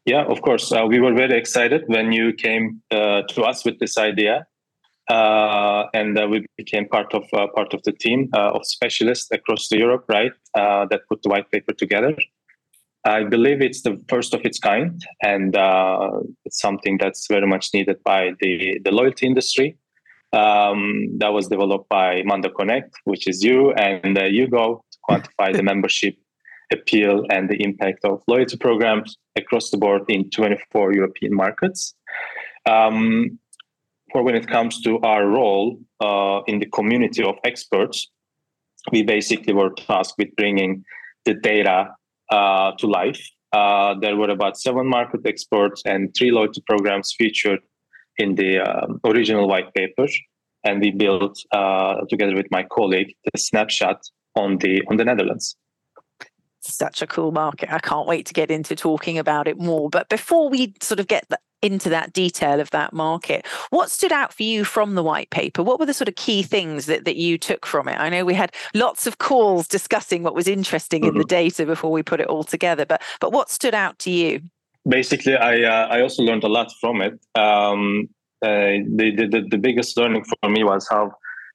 Yeah, 0.04 0.25
of 0.25 0.42
course. 0.42 0.73
Uh, 0.73 0.85
we 0.87 0.99
were 0.99 1.14
very 1.14 1.38
excited 1.38 1.85
when 1.87 2.12
you 2.12 2.32
came 2.32 2.82
uh, 2.90 3.23
to 3.23 3.42
us 3.42 3.64
with 3.64 3.78
this 3.78 3.97
idea 3.97 4.47
and 5.09 6.19
uh, 6.19 6.27
we 6.29 6.47
became 6.57 6.87
part 6.88 7.12
of 7.15 7.25
uh, 7.33 7.47
part 7.55 7.73
of 7.75 7.83
the 7.85 7.93
team 7.93 8.29
uh, 8.35 8.50
of 8.53 8.67
specialists 8.67 9.31
across 9.31 9.71
Europe, 9.71 10.05
right? 10.09 10.33
Uh, 10.55 10.87
that 10.91 11.00
put 11.09 11.23
the 11.23 11.29
white 11.29 11.50
paper 11.50 11.73
together. 11.73 12.15
I 13.05 13.25
believe 13.25 13.62
it's 13.62 13.83
the 13.83 14.03
first 14.09 14.35
of 14.35 14.41
its 14.45 14.59
kind, 14.59 15.03
and 15.23 15.57
uh, 15.57 16.11
it's 16.45 16.61
something 16.61 16.99
that's 16.99 17.27
very 17.29 17.47
much 17.47 17.71
needed 17.73 17.97
by 18.05 18.33
the, 18.41 18.79
the 18.85 18.91
loyalty 18.91 19.27
industry. 19.27 19.79
Um, 20.33 21.17
that 21.19 21.33
was 21.33 21.49
developed 21.49 21.88
by 21.88 22.23
Mando 22.25 22.50
Connect, 22.50 22.95
which 23.05 23.27
is 23.27 23.43
you 23.43 23.73
and 23.73 24.19
uh, 24.19 24.23
YouGov 24.23 24.81
to 24.93 24.99
quantify 25.09 25.57
the 25.57 25.62
membership 25.73 26.17
appeal 26.71 27.25
and 27.31 27.49
the 27.49 27.62
impact 27.62 28.05
of 28.05 28.23
loyalty 28.29 28.59
programs 28.59 29.17
across 29.37 29.71
the 29.71 29.79
board 29.79 30.03
in 30.09 30.29
24 30.29 30.93
European 30.93 31.35
markets. 31.35 31.95
Um, 32.67 33.38
for 34.12 34.23
when 34.23 34.35
it 34.35 34.47
comes 34.47 34.81
to 34.83 34.99
our 35.00 35.27
role 35.27 35.79
uh, 36.00 36.41
in 36.47 36.59
the 36.59 36.67
community 36.67 37.23
of 37.23 37.37
experts, 37.45 38.09
we 38.93 39.03
basically 39.03 39.53
were 39.53 39.71
tasked 39.71 40.15
with 40.19 40.35
bringing 40.37 40.85
the 41.25 41.35
data 41.35 41.91
uh, 42.31 42.73
to 42.79 42.87
life. 42.87 43.21
Uh, 43.53 43.95
there 44.00 44.17
were 44.17 44.31
about 44.31 44.59
seven 44.59 44.87
market 44.87 45.21
experts 45.27 45.83
and 45.87 46.15
three 46.17 46.31
loyalty 46.31 46.62
programs 46.67 47.15
featured 47.17 47.61
in 48.19 48.35
the 48.35 48.59
um, 48.59 49.00
original 49.05 49.49
white 49.49 49.73
paper, 49.75 50.07
and 50.65 50.81
we 50.81 50.91
built 50.91 51.38
uh, 51.53 51.97
together 52.09 52.35
with 52.35 52.47
my 52.50 52.65
colleague 52.65 53.15
the 53.33 53.38
snapshot 53.38 54.00
on 54.35 54.59
the 54.59 54.83
on 54.88 54.97
the 54.97 55.05
Netherlands 55.05 55.57
such 56.75 57.02
a 57.02 57.06
cool 57.06 57.32
market. 57.32 57.72
I 57.72 57.78
can't 57.78 58.06
wait 58.06 58.26
to 58.26 58.34
get 58.34 58.50
into 58.50 58.76
talking 58.76 59.18
about 59.18 59.48
it 59.48 59.58
more. 59.58 59.88
But 59.90 60.08
before 60.08 60.48
we 60.48 60.75
sort 60.80 61.00
of 61.00 61.08
get 61.08 61.26
into 61.62 61.88
that 61.88 62.12
detail 62.12 62.60
of 62.60 62.70
that 62.70 62.92
market. 62.92 63.46
What 63.70 63.90
stood 63.90 64.12
out 64.12 64.32
for 64.32 64.42
you 64.42 64.64
from 64.64 64.94
the 64.94 65.02
white 65.02 65.30
paper? 65.30 65.62
What 65.62 65.80
were 65.80 65.87
the 65.87 65.94
sort 65.94 66.08
of 66.08 66.14
key 66.14 66.42
things 66.42 66.87
that, 66.87 67.04
that 67.04 67.16
you 67.16 67.38
took 67.38 67.66
from 67.66 67.88
it? 67.88 67.98
I 67.98 68.08
know 68.08 68.25
we 68.25 68.34
had 68.34 68.54
lots 68.75 69.06
of 69.06 69.18
calls 69.18 69.66
discussing 69.66 70.22
what 70.22 70.34
was 70.34 70.46
interesting 70.46 71.02
mm-hmm. 71.02 71.08
in 71.08 71.14
the 71.18 71.25
mm-hmm. 71.25 71.28
data 71.28 71.66
before 71.66 71.90
we 71.90 72.02
put 72.02 72.20
it 72.20 72.28
all 72.28 72.44
together, 72.44 72.87
but 72.87 73.02
but 73.20 73.32
what 73.32 73.50
stood 73.50 73.75
out 73.75 73.98
to 74.00 74.10
you? 74.10 74.40
Basically, 74.88 75.37
I 75.37 75.62
uh, 75.62 75.88
I 75.88 76.00
also 76.00 76.22
learned 76.22 76.44
a 76.44 76.48
lot 76.48 76.72
from 76.80 77.02
it. 77.02 77.14
Um, 77.34 78.08
uh, 78.42 78.87
the, 78.96 79.26
the 79.30 79.46
the 79.50 79.58
biggest 79.58 79.96
learning 79.96 80.25
for 80.25 80.48
me 80.48 80.62
was 80.62 80.87
how 80.88 81.12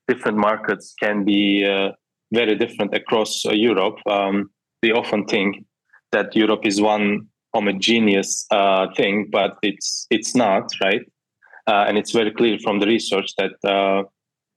different 0.08 0.38
markets 0.38 0.94
can 1.02 1.24
be 1.24 1.66
uh, 1.66 1.92
very 2.34 2.56
different 2.56 2.94
across 2.94 3.46
uh, 3.46 3.54
Europe. 3.54 4.00
Um, 4.06 4.50
we 4.84 4.92
often 4.92 5.26
think 5.26 5.66
that 6.12 6.36
Europe 6.36 6.66
is 6.66 6.80
one 6.80 7.28
homogeneous 7.54 8.46
uh, 8.52 8.88
thing, 8.96 9.30
but 9.32 9.58
it's 9.64 10.06
it's 10.10 10.36
not 10.36 10.70
right, 10.84 11.06
uh, 11.68 11.86
and 11.88 11.98
it's 11.98 12.12
very 12.12 12.32
clear 12.32 12.58
from 12.60 12.80
the 12.80 12.86
research 12.86 13.30
that 13.38 13.56
uh, 13.64 14.04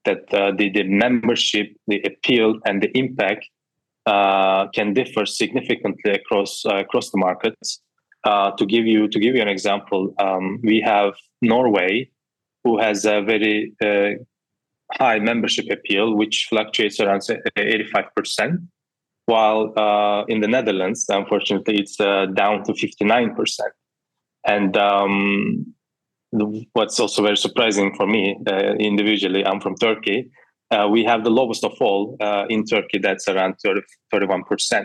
that 0.05 0.23
uh, 0.35 0.53
the 0.59 0.69
the 0.71 0.83
membership, 0.83 1.69
the 1.87 2.03
appeal, 2.03 2.59
and 2.67 2.83
the 2.83 2.91
impact 2.99 3.47
uh, 4.07 4.67
can 4.69 4.93
differ 4.93 5.25
significantly 5.25 6.13
across 6.13 6.67
uh, 6.67 6.77
across 6.77 7.11
the 7.11 7.19
markets. 7.19 7.81
to 8.59 8.65
give 8.75 8.87
you 8.93 9.09
to 9.09 9.19
give 9.25 9.35
you 9.37 9.43
an 9.43 9.53
example, 9.57 10.03
um, 10.19 10.45
we 10.71 10.81
have 10.93 11.13
Norway, 11.43 11.93
who 12.65 12.73
has 12.85 13.05
a 13.05 13.23
very 13.33 13.57
high 15.01 15.19
membership 15.31 15.67
appeal, 15.77 16.07
which 16.21 16.47
fluctuates 16.51 16.99
around 17.01 17.23
85 17.57 18.05
percent 18.17 18.61
while 19.27 19.73
uh, 19.77 20.25
in 20.27 20.41
the 20.41 20.49
Netherlands, 20.49 21.05
unfortunately, 21.09 21.81
it's 21.81 22.01
uh, 22.01 22.27
down 22.27 22.65
to 22.65 22.73
59%. 22.73 23.59
And 24.47 24.77
um, 24.77 25.75
what's 26.73 26.99
also 26.99 27.23
very 27.23 27.37
surprising 27.37 27.95
for 27.97 28.07
me 28.07 28.39
uh, 28.49 28.75
individually, 28.75 29.45
I'm 29.45 29.61
from 29.61 29.75
Turkey. 29.77 30.31
Uh, 30.71 30.89
we 30.91 31.05
have 31.05 31.25
the 31.25 31.31
lowest 31.31 31.65
of 31.65 31.73
all 31.81 32.17
uh, 32.21 32.47
in 32.49 32.65
Turkey, 32.65 32.99
that's 32.99 33.29
around 33.29 33.57
30, 33.65 33.83
31%. 34.13 34.85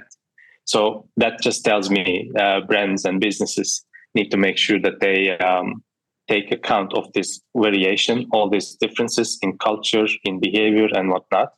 So 0.65 1.07
that 1.17 1.41
just 1.41 1.63
tells 1.63 1.89
me 1.89 2.31
uh, 2.37 2.61
brands 2.61 3.05
and 3.05 3.19
businesses 3.19 3.83
need 4.15 4.29
to 4.29 4.37
make 4.37 4.57
sure 4.57 4.79
that 4.79 4.99
they 4.99 5.37
um, 5.37 5.83
take 6.27 6.51
account 6.51 6.93
of 6.93 7.11
this 7.13 7.41
variation, 7.55 8.27
all 8.31 8.49
these 8.49 8.75
differences 8.75 9.37
in 9.41 9.57
culture, 9.57 10.07
in 10.23 10.39
behavior, 10.39 10.87
and 10.93 11.09
whatnot 11.09 11.53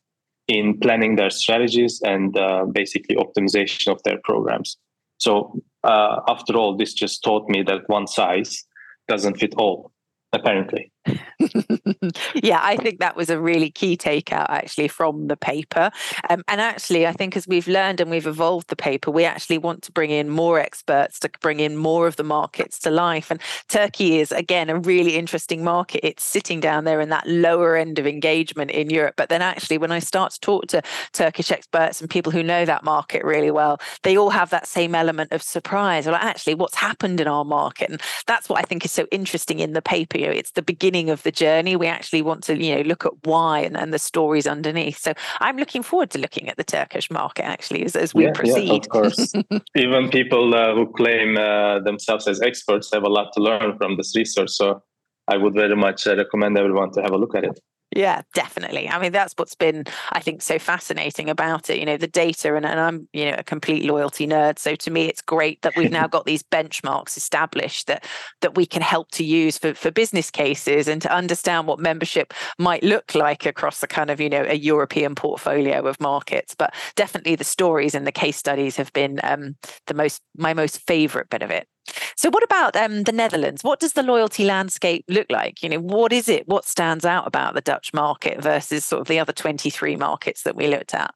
in 0.48 0.80
planning 0.80 1.16
their 1.16 1.30
strategies 1.30 2.02
and 2.04 2.38
uh, 2.38 2.66
basically 2.66 3.16
optimization 3.16 3.92
of 3.92 4.02
their 4.04 4.20
programs. 4.24 4.78
So, 5.18 5.62
uh, 5.84 6.22
after 6.28 6.56
all, 6.56 6.78
this 6.78 6.94
just 6.94 7.24
taught 7.24 7.50
me 7.50 7.64
that 7.64 7.88
one 7.88 8.08
size 8.08 8.66
doesn't 9.08 9.38
fit 9.40 9.54
all, 9.58 9.92
apparently. 10.32 10.93
yeah, 12.36 12.60
I 12.62 12.78
think 12.78 13.00
that 13.00 13.16
was 13.16 13.30
a 13.30 13.40
really 13.40 13.70
key 13.70 13.98
takeout 13.98 14.46
actually 14.50 14.88
from 14.88 15.28
the 15.28 15.36
paper. 15.36 15.92
Um, 16.30 16.44
and 16.48 16.62
actually, 16.62 17.06
I 17.06 17.12
think 17.12 17.36
as 17.36 17.48
we've 17.48 17.68
learned 17.68 18.00
and 18.00 18.10
we've 18.10 18.28
evolved 18.28 18.70
the 18.70 18.76
paper, 18.76 19.12
we 19.12 19.26
actually 19.26 19.58
want 19.58 19.84
to 19.84 19.92
bring 19.92 20.12
in 20.12 20.30
more 20.30 20.60
experts 20.60 21.20
to 21.20 21.30
bring 21.42 21.60
in 21.60 21.76
more 21.76 22.08
of 22.08 22.16
the 22.16 22.24
markets 22.24 22.80
to 22.80 22.90
life. 22.90 23.30
And 23.32 23.42
Turkey 23.68 24.20
is, 24.20 24.32
again, 24.32 24.70
a 24.70 24.80
really 24.80 25.16
interesting 25.16 25.64
market. 25.64 26.06
It's 26.06 26.24
sitting 26.24 26.60
down 26.60 26.86
there 26.86 27.02
in 27.02 27.10
that 27.10 27.28
lower 27.28 27.76
end 27.76 28.00
of 28.00 28.08
engagement 28.08 28.72
in 28.72 28.90
Europe. 28.90 29.16
But 29.18 29.30
then 29.30 29.42
actually, 29.42 29.78
when 29.78 29.92
I 29.92 30.00
start 30.00 30.34
to 30.34 30.40
talk 30.40 30.68
to 30.68 30.82
Turkish 31.12 31.52
experts 31.52 32.00
and 32.00 32.10
people 32.10 32.32
who 32.32 32.44
know 32.44 32.66
that 32.66 32.84
market 32.84 33.24
really 33.26 33.52
well, 33.52 33.80
they 34.04 34.18
all 34.18 34.30
have 34.30 34.52
that 34.52 34.68
same 34.68 34.96
element 34.96 35.32
of 35.34 35.42
surprise. 35.42 36.08
Like, 36.08 36.24
actually, 36.24 36.56
what's 36.56 36.76
happened 36.76 37.20
in 37.20 37.28
our 37.28 37.44
market? 37.44 37.90
And 37.90 38.02
that's 38.26 38.48
what 38.48 38.60
I 38.60 38.62
think 38.64 38.86
is 38.86 38.92
so 38.92 39.06
interesting 39.12 39.60
in 39.60 39.74
the 39.74 39.82
paper. 39.82 40.18
You 40.18 40.28
know, 40.28 40.32
it's 40.32 40.52
the 40.52 40.62
beginning 40.62 40.93
of 41.10 41.24
the 41.24 41.32
journey. 41.32 41.76
We 41.76 41.88
actually 41.88 42.22
want 42.22 42.44
to, 42.46 42.62
you 42.62 42.76
know, 42.76 42.82
look 42.82 43.06
at 43.06 43.12
why 43.24 43.60
and, 43.60 43.78
and 43.78 43.94
the 43.94 44.00
stories 44.00 44.48
underneath. 44.48 45.00
So 45.00 45.14
I'm 45.40 45.58
looking 45.58 45.84
forward 45.84 46.10
to 46.12 46.20
looking 46.20 46.50
at 46.50 46.58
the 46.58 46.64
Turkish 46.64 47.10
market 47.10 47.46
actually 47.46 47.84
as, 47.84 47.96
as 47.96 48.14
we 48.14 48.26
yeah, 48.26 48.32
proceed. 48.34 48.68
Yeah, 48.68 48.76
of 48.76 48.90
course. 48.90 49.34
Even 49.76 50.10
people 50.10 50.54
uh, 50.54 50.74
who 50.76 50.92
claim 50.94 51.38
uh, 51.38 51.80
themselves 51.80 52.28
as 52.28 52.42
experts 52.42 52.90
have 52.94 53.04
a 53.04 53.10
lot 53.10 53.32
to 53.34 53.42
learn 53.42 53.78
from 53.78 53.98
this 53.98 54.16
research. 54.16 54.50
So 54.50 54.84
I 55.28 55.38
would 55.38 55.54
very 55.54 55.76
much 55.76 56.06
uh, 56.08 56.16
recommend 56.16 56.58
everyone 56.58 56.92
to 56.94 57.02
have 57.02 57.12
a 57.12 57.18
look 57.18 57.36
at 57.36 57.44
it. 57.44 57.60
Yeah, 57.96 58.24
definitely. 58.34 58.90
I 58.90 59.00
mean, 59.00 59.12
that's 59.12 59.34
what's 59.38 59.54
been, 59.54 59.84
I 60.12 60.20
think, 60.20 60.42
so 60.42 60.58
fascinating 60.58 61.30
about 61.30 61.70
it. 61.70 61.78
You 61.78 61.86
know, 61.86 61.98
the 61.98 62.08
data, 62.08 62.56
and, 62.56 62.66
and 62.66 62.80
I'm, 62.80 63.08
you 63.14 63.26
know, 63.26 63.36
a 63.38 63.44
complete 63.44 63.86
loyalty 63.86 64.26
nerd. 64.26 64.58
So 64.58 64.74
to 64.76 64.90
me, 64.90 65.06
it's 65.06 65.22
great 65.22 65.62
that 65.62 65.76
we've 65.76 65.92
now 65.92 66.08
got 66.14 66.26
these 66.26 66.42
benchmarks 66.42 67.16
established 67.18 67.86
that 67.88 68.04
that 68.42 68.56
we 68.56 68.66
can 68.66 68.82
help 68.82 69.12
to 69.12 69.24
use 69.24 69.60
for, 69.60 69.76
for 69.76 69.92
business 69.92 70.32
cases 70.32 70.88
and 70.88 71.04
to 71.04 71.14
understand 71.14 71.68
what 71.68 71.80
membership 71.80 72.34
might 72.58 72.84
look 72.84 73.14
like 73.14 73.46
across 73.46 73.80
the 73.80 73.88
kind 73.88 74.10
of, 74.10 74.20
you 74.20 74.30
know, 74.30 74.44
a 74.48 74.56
European 74.56 75.14
portfolio 75.14 75.86
of 75.86 76.00
markets. 76.02 76.56
But 76.56 76.74
definitely 76.96 77.36
the 77.36 77.44
stories 77.44 77.94
and 77.94 78.08
the 78.08 78.12
case 78.12 78.38
studies 78.38 78.76
have 78.78 78.92
been 78.94 79.20
um, 79.24 79.56
the 79.86 79.94
most 79.94 80.22
my 80.36 80.56
most 80.56 80.80
favorite 80.88 81.30
bit 81.30 81.44
of 81.44 81.52
it. 81.52 81.68
So, 82.16 82.30
what 82.30 82.44
about 82.44 82.76
um, 82.76 83.04
the 83.04 83.12
Netherlands? 83.12 83.64
What 83.64 83.80
does 83.80 83.94
the 83.94 84.04
loyalty 84.04 84.46
landscape 84.46 85.06
look 85.08 85.28
like? 85.30 85.62
You 85.62 85.70
know, 85.70 85.80
what 85.80 86.14
is 86.14 86.30
it? 86.30 86.48
What 86.48 86.66
stands 86.66 87.06
out 87.06 87.28
about 87.28 87.54
the 87.54 87.62
Dutch 87.62 87.94
market 87.94 88.42
versus 88.42 88.86
sort 88.86 89.02
of 89.02 89.08
the 89.08 89.20
other 89.20 89.34
23 89.34 89.96
markets 89.96 90.44
that 90.44 90.56
we 90.56 90.68
looked 90.68 90.94
at? 90.94 91.14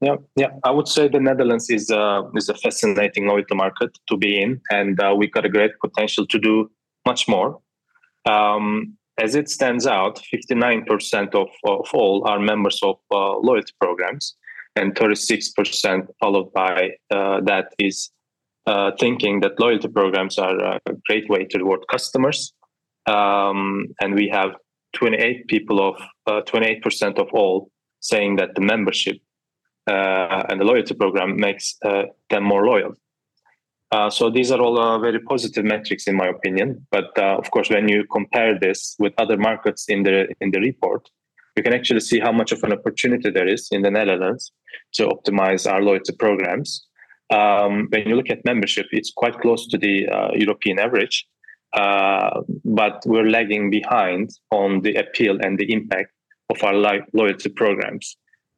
Yeah, 0.00 0.16
yeah, 0.34 0.48
I 0.64 0.72
would 0.72 0.88
say 0.88 1.06
the 1.06 1.20
Netherlands 1.20 1.70
is 1.70 1.90
uh, 1.90 2.22
is 2.34 2.48
a 2.48 2.54
fascinating 2.54 3.26
loyalty 3.26 3.54
market 3.54 3.96
to 4.08 4.16
be 4.16 4.40
in, 4.42 4.60
and 4.70 5.00
uh, 5.00 5.14
we 5.16 5.28
got 5.28 5.46
a 5.46 5.48
great 5.48 5.72
potential 5.80 6.26
to 6.26 6.38
do 6.38 6.70
much 7.06 7.28
more. 7.28 7.60
Um, 8.24 8.96
as 9.18 9.34
it 9.34 9.48
stands 9.48 9.86
out, 9.86 10.20
59% 10.34 11.34
of, 11.34 11.48
of 11.64 11.88
all 11.92 12.26
are 12.26 12.38
members 12.38 12.80
of 12.82 12.96
uh, 13.10 13.36
loyalty 13.38 13.72
programs, 13.80 14.34
and 14.74 14.94
36% 14.94 16.06
followed 16.18 16.52
by 16.52 16.90
uh, 17.10 17.40
that 17.42 17.72
is 17.78 18.10
uh, 18.66 18.92
thinking 18.98 19.40
that 19.40 19.58
loyalty 19.58 19.88
programs 19.88 20.38
are 20.38 20.56
a 20.58 20.80
great 21.06 21.28
way 21.28 21.44
to 21.44 21.58
reward 21.58 21.80
customers. 21.90 22.52
Um, 23.06 23.86
and 24.00 24.14
we 24.14 24.28
have 24.28 24.54
28 24.94 25.48
people 25.48 25.88
of 25.88 26.00
uh, 26.26 26.42
28% 26.42 27.18
of 27.18 27.28
all 27.32 27.70
saying 28.00 28.36
that 28.36 28.54
the 28.54 28.60
membership 28.60 29.16
uh, 29.90 30.44
and 30.48 30.60
the 30.60 30.64
loyalty 30.64 30.94
program 30.94 31.36
makes 31.36 31.76
uh, 31.84 32.04
them 32.30 32.44
more 32.44 32.64
loyal. 32.64 32.94
Uh, 33.90 34.08
so 34.08 34.30
these 34.30 34.50
are 34.50 34.60
all 34.60 35.00
very 35.00 35.20
positive 35.20 35.64
metrics, 35.64 36.06
in 36.06 36.16
my 36.16 36.28
opinion. 36.28 36.86
But 36.90 37.18
of 37.18 37.50
course, 37.50 37.68
when 37.68 37.88
you 37.88 38.04
compare 38.10 38.58
this 38.58 38.96
with 38.98 39.12
other 39.18 39.36
markets 39.36 39.86
in 39.88 40.02
the 40.04 40.28
in 40.40 40.50
the 40.50 40.60
report, 40.60 41.10
you 41.56 41.62
can 41.62 41.74
actually 41.74 42.00
see 42.00 42.18
how 42.18 42.32
much 42.32 42.52
of 42.52 42.62
an 42.62 42.72
opportunity 42.72 43.28
there 43.28 43.46
is 43.46 43.68
in 43.70 43.82
the 43.82 43.90
Netherlands 43.90 44.52
to 44.94 45.08
optimize 45.08 45.70
our 45.70 45.82
loyalty 45.82 46.14
programs 46.16 46.86
um, 47.32 47.88
when 47.88 48.08
you 48.08 48.14
look 48.14 48.30
at 48.30 48.44
membership, 48.44 48.86
it's 48.92 49.10
quite 49.10 49.38
close 49.40 49.66
to 49.68 49.78
the 49.78 50.06
uh, 50.08 50.28
European 50.34 50.78
average, 50.78 51.26
uh, 51.72 52.42
but 52.64 53.02
we're 53.06 53.28
lagging 53.28 53.70
behind 53.70 54.30
on 54.50 54.82
the 54.82 54.94
appeal 54.96 55.38
and 55.42 55.58
the 55.58 55.72
impact 55.72 56.12
of 56.50 56.62
our 56.62 56.74
loyalty 57.14 57.48
programs. 57.48 58.16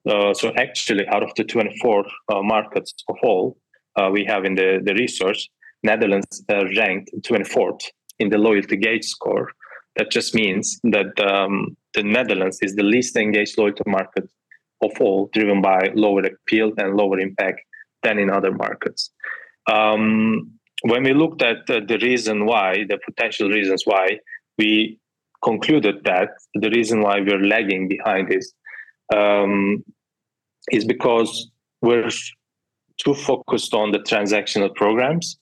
Uh, 0.08 0.34
so 0.34 0.52
actually, 0.58 1.06
out 1.08 1.22
of 1.22 1.30
the 1.36 1.44
24 1.44 2.04
uh, 2.32 2.42
markets 2.42 2.94
of 3.08 3.16
all 3.22 3.56
uh, 3.96 4.10
we 4.12 4.24
have 4.24 4.44
in 4.44 4.56
the, 4.56 4.80
the 4.84 4.94
research, 4.94 5.48
Netherlands 5.84 6.42
uh, 6.50 6.64
ranked 6.76 7.10
24th 7.22 7.82
in 8.18 8.28
the 8.30 8.38
loyalty 8.38 8.76
gauge 8.76 9.04
score. 9.04 9.52
That 9.96 10.10
just 10.10 10.34
means 10.34 10.80
that 10.84 11.18
um, 11.20 11.76
the 11.94 12.02
Netherlands 12.02 12.58
is 12.60 12.74
the 12.74 12.82
least 12.82 13.16
engaged 13.16 13.56
loyalty 13.56 13.84
market 13.86 14.28
of 14.82 14.90
all, 15.00 15.30
driven 15.32 15.62
by 15.62 15.92
lower 15.94 16.22
appeal 16.22 16.72
and 16.76 16.96
lower 16.96 17.20
impact 17.20 17.60
than 18.04 18.18
in 18.18 18.30
other 18.30 18.52
markets. 18.52 19.10
Um, 19.70 20.52
when 20.82 21.02
we 21.02 21.14
looked 21.14 21.42
at 21.42 21.68
uh, 21.68 21.80
the 21.86 21.98
reason 22.02 22.46
why, 22.46 22.84
the 22.88 22.98
potential 23.04 23.48
reasons 23.48 23.82
why, 23.84 24.18
we 24.58 24.98
concluded 25.42 26.04
that 26.04 26.30
the 26.54 26.70
reason 26.70 27.00
why 27.00 27.20
we're 27.20 27.42
lagging 27.42 27.88
behind 27.88 28.32
is 28.32 28.54
um, 29.14 29.84
is 30.72 30.84
because 30.84 31.50
we're 31.82 32.10
too 32.98 33.14
focused 33.14 33.74
on 33.74 33.90
the 33.92 33.98
transactional 33.98 34.74
programs. 34.74 35.38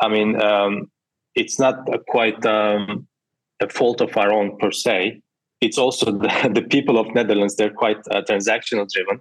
I 0.00 0.08
mean, 0.08 0.40
um, 0.42 0.90
it's 1.34 1.58
not 1.58 1.76
quite 2.08 2.44
um, 2.44 3.06
a 3.60 3.68
fault 3.68 4.00
of 4.00 4.16
our 4.16 4.32
own 4.32 4.58
per 4.58 4.70
se. 4.70 5.20
It's 5.60 5.78
also 5.78 6.06
the, 6.24 6.50
the 6.52 6.62
people 6.62 6.98
of 6.98 7.14
Netherlands. 7.14 7.56
They're 7.56 7.72
quite 7.72 7.98
uh, 8.10 8.22
transactional 8.28 8.88
driven. 8.90 9.20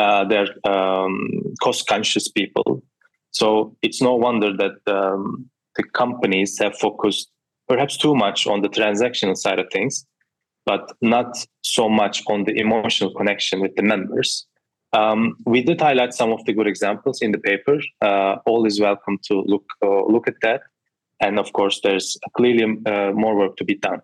Uh, 0.00 0.24
they're 0.24 0.54
um, 0.66 1.14
cost 1.62 1.86
conscious 1.86 2.26
people. 2.28 2.82
So 3.32 3.76
it's 3.82 4.00
no 4.00 4.14
wonder 4.14 4.50
that 4.56 4.78
um, 4.86 5.50
the 5.76 5.84
companies 5.84 6.58
have 6.58 6.74
focused 6.78 7.30
perhaps 7.68 7.96
too 7.96 8.14
much 8.14 8.46
on 8.46 8.62
the 8.62 8.68
transactional 8.68 9.36
side 9.36 9.58
of 9.58 9.66
things, 9.70 10.06
but 10.64 10.90
not 11.02 11.36
so 11.62 11.88
much 11.88 12.22
on 12.28 12.44
the 12.44 12.54
emotional 12.58 13.12
connection 13.14 13.60
with 13.60 13.74
the 13.76 13.82
members. 13.82 14.46
Um, 14.92 15.36
we 15.44 15.62
did 15.62 15.80
highlight 15.80 16.14
some 16.14 16.32
of 16.32 16.44
the 16.46 16.54
good 16.54 16.66
examples 16.66 17.20
in 17.22 17.30
the 17.32 17.38
paper. 17.38 17.78
Uh, 18.00 18.36
all 18.46 18.66
is 18.66 18.80
welcome 18.80 19.18
to 19.28 19.34
look 19.46 19.66
uh, 19.84 20.04
look 20.06 20.26
at 20.26 20.34
that, 20.42 20.62
and 21.20 21.38
of 21.38 21.52
course, 21.52 21.80
there's 21.84 22.16
clearly 22.36 22.64
uh, 22.86 23.12
more 23.12 23.36
work 23.36 23.56
to 23.58 23.64
be 23.64 23.76
done. 23.76 24.00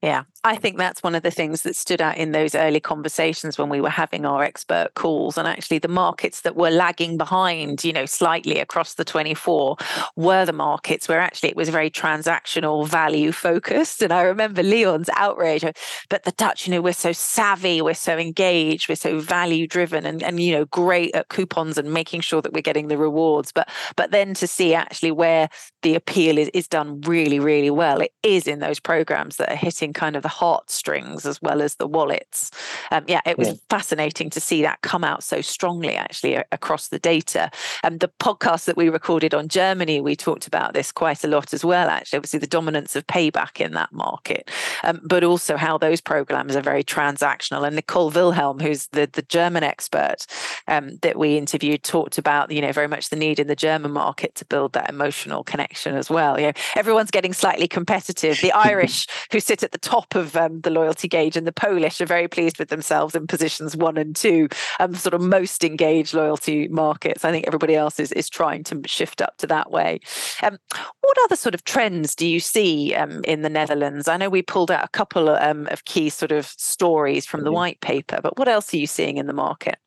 Yeah, 0.00 0.22
I 0.44 0.56
think 0.56 0.76
that's 0.76 1.04
one 1.04 1.14
of 1.14 1.22
the 1.22 1.30
things 1.30 1.62
that 1.62 1.76
stood 1.76 2.02
out 2.02 2.16
in 2.16 2.32
those 2.32 2.56
early 2.56 2.80
conversations 2.80 3.58
when 3.58 3.68
we 3.68 3.80
were 3.80 3.88
having 3.88 4.26
our 4.26 4.42
expert 4.42 4.88
calls. 4.94 5.38
And 5.38 5.46
actually, 5.46 5.78
the 5.78 5.86
markets 5.86 6.40
that 6.40 6.56
were 6.56 6.70
lagging 6.70 7.16
behind, 7.16 7.84
you 7.84 7.92
know, 7.92 8.06
slightly 8.06 8.58
across 8.58 8.94
the 8.94 9.04
24 9.04 9.76
were 10.16 10.44
the 10.44 10.52
markets 10.52 11.08
where 11.08 11.20
actually 11.20 11.50
it 11.50 11.56
was 11.56 11.68
very 11.68 11.90
transactional 11.90 12.88
value 12.88 13.30
focused. 13.30 14.02
And 14.02 14.12
I 14.12 14.22
remember 14.22 14.64
Leon's 14.64 15.08
outrage, 15.14 15.64
but 16.10 16.24
the 16.24 16.32
Dutch, 16.32 16.66
you 16.66 16.72
know, 16.72 16.82
we're 16.82 16.92
so 16.92 17.12
savvy, 17.12 17.80
we're 17.80 17.94
so 17.94 18.18
engaged, 18.18 18.88
we're 18.88 18.96
so 18.96 19.20
value 19.20 19.68
driven 19.68 20.04
and, 20.04 20.24
and, 20.24 20.40
you 20.40 20.52
know, 20.56 20.64
great 20.64 21.14
at 21.14 21.28
coupons 21.28 21.78
and 21.78 21.94
making 21.94 22.20
sure 22.20 22.42
that 22.42 22.52
we're 22.52 22.62
getting 22.62 22.88
the 22.88 22.98
rewards. 22.98 23.52
But, 23.52 23.68
but 23.94 24.10
then 24.10 24.34
to 24.34 24.48
see 24.48 24.74
actually 24.74 25.12
where 25.12 25.48
the 25.82 25.94
appeal 25.94 26.36
is, 26.36 26.50
is 26.52 26.66
done 26.66 27.00
really, 27.02 27.38
really 27.38 27.70
well, 27.70 28.00
it 28.00 28.12
is 28.24 28.48
in 28.48 28.58
those 28.58 28.80
programs 28.80 29.36
that 29.36 29.48
are 29.48 29.56
hitting 29.56 29.92
kind 29.92 30.16
of 30.16 30.24
the 30.24 30.31
heartstrings 30.32 31.26
as 31.26 31.40
well 31.42 31.60
as 31.60 31.76
the 31.76 31.86
wallets. 31.86 32.50
Um, 32.90 33.04
yeah, 33.06 33.20
it 33.26 33.38
was 33.38 33.48
yeah. 33.48 33.54
fascinating 33.68 34.30
to 34.30 34.40
see 34.40 34.62
that 34.62 34.80
come 34.80 35.04
out 35.04 35.22
so 35.22 35.40
strongly 35.40 35.94
actually 35.94 36.36
across 36.50 36.88
the 36.88 36.98
data. 36.98 37.50
And 37.82 37.94
um, 37.94 37.98
the 37.98 38.10
podcast 38.18 38.64
that 38.64 38.76
we 38.76 38.88
recorded 38.88 39.34
on 39.34 39.48
Germany, 39.48 40.00
we 40.00 40.16
talked 40.16 40.46
about 40.46 40.72
this 40.72 40.90
quite 40.90 41.22
a 41.22 41.28
lot 41.28 41.52
as 41.52 41.64
well, 41.64 41.88
actually, 41.88 42.16
obviously 42.16 42.38
the 42.38 42.46
dominance 42.46 42.96
of 42.96 43.06
payback 43.06 43.60
in 43.60 43.72
that 43.74 43.92
market, 43.92 44.50
um, 44.84 45.00
but 45.04 45.22
also 45.22 45.56
how 45.56 45.76
those 45.76 46.00
programs 46.00 46.56
are 46.56 46.62
very 46.62 46.82
transactional. 46.82 47.66
And 47.66 47.76
Nicole 47.76 48.10
Wilhelm, 48.10 48.58
who's 48.58 48.86
the, 48.88 49.08
the 49.12 49.22
German 49.22 49.62
expert 49.62 50.26
um, 50.66 50.96
that 51.02 51.18
we 51.18 51.36
interviewed, 51.36 51.82
talked 51.82 52.16
about, 52.18 52.50
you 52.50 52.62
know, 52.62 52.72
very 52.72 52.88
much 52.88 53.10
the 53.10 53.16
need 53.16 53.38
in 53.38 53.48
the 53.48 53.56
German 53.56 53.92
market 53.92 54.34
to 54.36 54.44
build 54.46 54.72
that 54.72 54.88
emotional 54.88 55.44
connection 55.44 55.94
as 55.94 56.08
well. 56.08 56.38
You 56.40 56.46
know, 56.46 56.52
everyone's 56.76 57.10
getting 57.10 57.32
slightly 57.32 57.68
competitive. 57.68 58.40
The 58.40 58.52
Irish 58.62 59.06
who 59.30 59.40
sit 59.40 59.62
at 59.62 59.72
the 59.72 59.78
top 59.78 60.14
of 60.14 60.21
um, 60.36 60.60
the 60.60 60.70
loyalty 60.70 61.08
gauge, 61.08 61.36
and 61.36 61.46
the 61.46 61.52
Polish 61.52 62.00
are 62.00 62.06
very 62.06 62.28
pleased 62.28 62.58
with 62.58 62.68
themselves 62.68 63.14
in 63.14 63.26
positions 63.26 63.76
one 63.76 63.96
and 63.96 64.14
two, 64.14 64.48
um, 64.80 64.94
sort 64.94 65.14
of 65.14 65.20
most 65.20 65.64
engaged 65.64 66.14
loyalty 66.14 66.68
markets. 66.68 67.24
I 67.24 67.30
think 67.30 67.46
everybody 67.46 67.74
else 67.74 67.98
is 68.00 68.12
is 68.12 68.28
trying 68.28 68.64
to 68.64 68.80
shift 68.86 69.20
up 69.20 69.36
to 69.38 69.46
that 69.48 69.70
way. 69.70 70.00
Um, 70.42 70.58
what 71.00 71.16
other 71.24 71.36
sort 71.36 71.54
of 71.54 71.64
trends 71.64 72.14
do 72.14 72.26
you 72.26 72.40
see 72.40 72.94
um, 72.94 73.22
in 73.24 73.42
the 73.42 73.50
Netherlands? 73.50 74.08
I 74.08 74.16
know 74.16 74.28
we 74.28 74.42
pulled 74.42 74.70
out 74.70 74.84
a 74.84 74.88
couple 74.88 75.28
um, 75.28 75.68
of 75.70 75.84
key 75.84 76.08
sort 76.08 76.32
of 76.32 76.46
stories 76.46 77.26
from 77.26 77.40
the 77.40 77.50
mm-hmm. 77.50 77.56
white 77.56 77.80
paper, 77.80 78.20
but 78.22 78.38
what 78.38 78.48
else 78.48 78.72
are 78.72 78.78
you 78.78 78.86
seeing 78.86 79.16
in 79.16 79.26
the 79.26 79.32
market? 79.32 79.78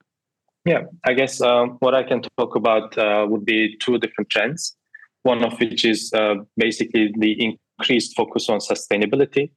Yeah, 0.65 0.81
I 1.05 1.13
guess 1.13 1.41
um, 1.41 1.77
what 1.79 1.93
I 1.93 2.03
can 2.03 2.23
talk 2.38 2.55
about 2.55 2.97
uh, 2.97 3.27
would 3.29 3.45
be 3.45 3.77
two 3.77 3.99
different 3.99 4.29
trends. 4.29 4.75
One 5.21 5.43
of 5.43 5.60
which 5.60 5.86
is 5.86 6.12
uh, 6.13 6.36
basically 6.57 7.13
the 7.17 7.55
increased 7.79 8.15
focus 8.15 8.49
on 8.49 8.60
sustainability 8.60 9.51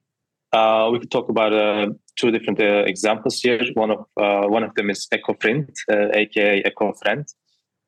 uh, 0.51 0.89
we 0.91 0.99
could 0.99 1.11
talk 1.11 1.29
about 1.29 1.53
uh, 1.53 1.87
two 2.17 2.31
different 2.31 2.59
uh, 2.59 2.83
examples 2.85 3.39
here. 3.39 3.61
One 3.73 3.91
of 3.91 4.05
uh, 4.17 4.47
one 4.47 4.63
of 4.63 4.73
them 4.75 4.89
is 4.89 5.07
EcoFriend, 5.13 5.69
aka 5.89 6.63
uh, 6.63 6.69
EcoFriend. 6.69 7.33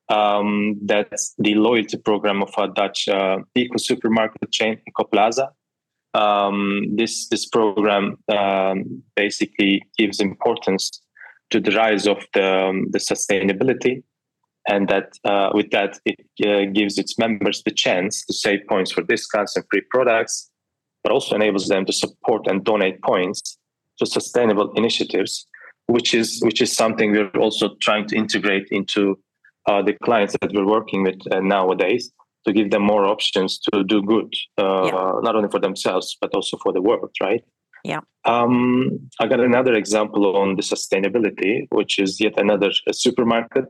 Um, 0.09 0.77
that's 0.85 1.33
the 1.37 1.55
loyalty 1.55 1.97
program 1.97 2.43
of 2.43 2.53
a 2.57 2.67
Dutch 2.67 3.07
uh, 3.07 3.39
eco 3.55 3.77
supermarket 3.77 4.51
chain, 4.51 4.79
Ekoplaza. 4.89 5.49
Um, 6.13 6.95
this 6.95 7.29
this 7.29 7.47
program 7.47 8.17
um, 8.27 9.03
basically 9.15 9.81
gives 9.97 10.19
importance 10.19 11.01
to 11.49 11.59
the 11.59 11.71
rise 11.71 12.07
of 12.07 12.17
the, 12.33 12.67
um, 12.67 12.87
the 12.91 12.99
sustainability, 12.99 14.03
and 14.67 14.87
that 14.89 15.13
with 15.53 15.71
that 15.71 15.99
it 16.05 16.73
gives 16.73 16.97
its 16.97 17.17
members 17.17 17.63
the 17.63 17.71
chance 17.71 18.23
to 18.25 18.33
save 18.33 18.59
points 18.69 18.91
for 18.91 19.01
discounts 19.01 19.55
and 19.55 19.65
free 19.71 19.81
products 19.89 20.50
but 21.03 21.11
also 21.11 21.35
enables 21.35 21.67
them 21.67 21.85
to 21.85 21.93
support 21.93 22.47
and 22.47 22.63
donate 22.63 23.01
points 23.01 23.57
to 23.99 24.05
sustainable 24.05 24.71
initiatives, 24.75 25.47
which 25.87 26.13
is 26.13 26.39
which 26.41 26.61
is 26.61 26.75
something 26.75 27.11
we're 27.11 27.29
also 27.39 27.75
trying 27.81 28.07
to 28.07 28.15
integrate 28.15 28.67
into 28.71 29.17
uh, 29.67 29.81
the 29.81 29.93
clients 30.03 30.35
that 30.41 30.51
we're 30.53 30.65
working 30.65 31.03
with 31.03 31.19
uh, 31.31 31.39
nowadays 31.39 32.11
to 32.45 32.53
give 32.53 32.71
them 32.71 32.81
more 32.81 33.05
options 33.05 33.59
to 33.59 33.83
do 33.83 34.01
good, 34.01 34.33
uh, 34.57 34.85
yeah. 34.85 35.11
not 35.21 35.35
only 35.35 35.49
for 35.49 35.59
themselves 35.59 36.17
but 36.19 36.33
also 36.33 36.57
for 36.57 36.73
the 36.73 36.81
world, 36.81 37.11
right? 37.21 37.43
Yeah. 37.83 38.01
Um, 38.25 39.09
I 39.19 39.27
got 39.27 39.39
another 39.39 39.73
example 39.73 40.35
on 40.35 40.55
the 40.55 40.61
sustainability, 40.61 41.67
which 41.71 41.99
is 41.99 42.19
yet 42.19 42.39
another 42.39 42.69
supermarket, 42.91 43.65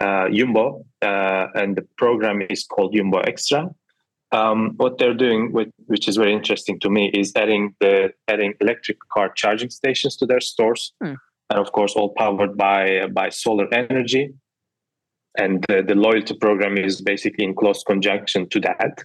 uh, 0.00 0.28
Jumbo, 0.30 0.84
uh, 1.02 1.46
and 1.54 1.76
the 1.76 1.86
program 1.96 2.42
is 2.50 2.64
called 2.64 2.94
Jumbo 2.94 3.20
Extra 3.20 3.70
um, 4.32 4.72
what 4.76 4.98
they're 4.98 5.14
doing, 5.14 5.52
with, 5.52 5.68
which 5.86 6.08
is 6.08 6.16
very 6.16 6.32
interesting 6.32 6.80
to 6.80 6.90
me, 6.90 7.10
is 7.14 7.32
adding 7.36 7.74
the 7.80 8.12
adding 8.28 8.54
electric 8.60 8.98
car 9.12 9.32
charging 9.34 9.70
stations 9.70 10.16
to 10.16 10.26
their 10.26 10.40
stores, 10.40 10.92
hmm. 11.02 11.14
and 11.50 11.58
of 11.58 11.72
course, 11.72 11.94
all 11.94 12.12
powered 12.16 12.56
by 12.56 13.06
by 13.06 13.28
solar 13.28 13.72
energy. 13.72 14.34
And 15.38 15.64
the, 15.68 15.82
the 15.82 15.94
loyalty 15.94 16.34
program 16.34 16.78
is 16.78 17.02
basically 17.02 17.44
in 17.44 17.54
close 17.54 17.84
conjunction 17.84 18.48
to 18.48 18.60
that. 18.60 19.04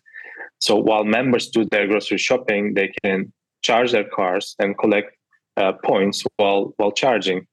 So 0.60 0.77
while 0.77 1.03
members 1.03 1.49
do 1.49 1.65
their 1.65 1.88
grocery 1.88 2.19
shopping, 2.19 2.73
they 2.73 2.93
can 3.03 3.34
charge 3.63 3.91
their 3.91 4.07
cars 4.07 4.55
and 4.57 4.77
collect 4.77 5.15
uh, 5.57 5.73
points 5.84 6.23
while 6.38 6.73
while 6.77 6.91
charging. 6.91 7.47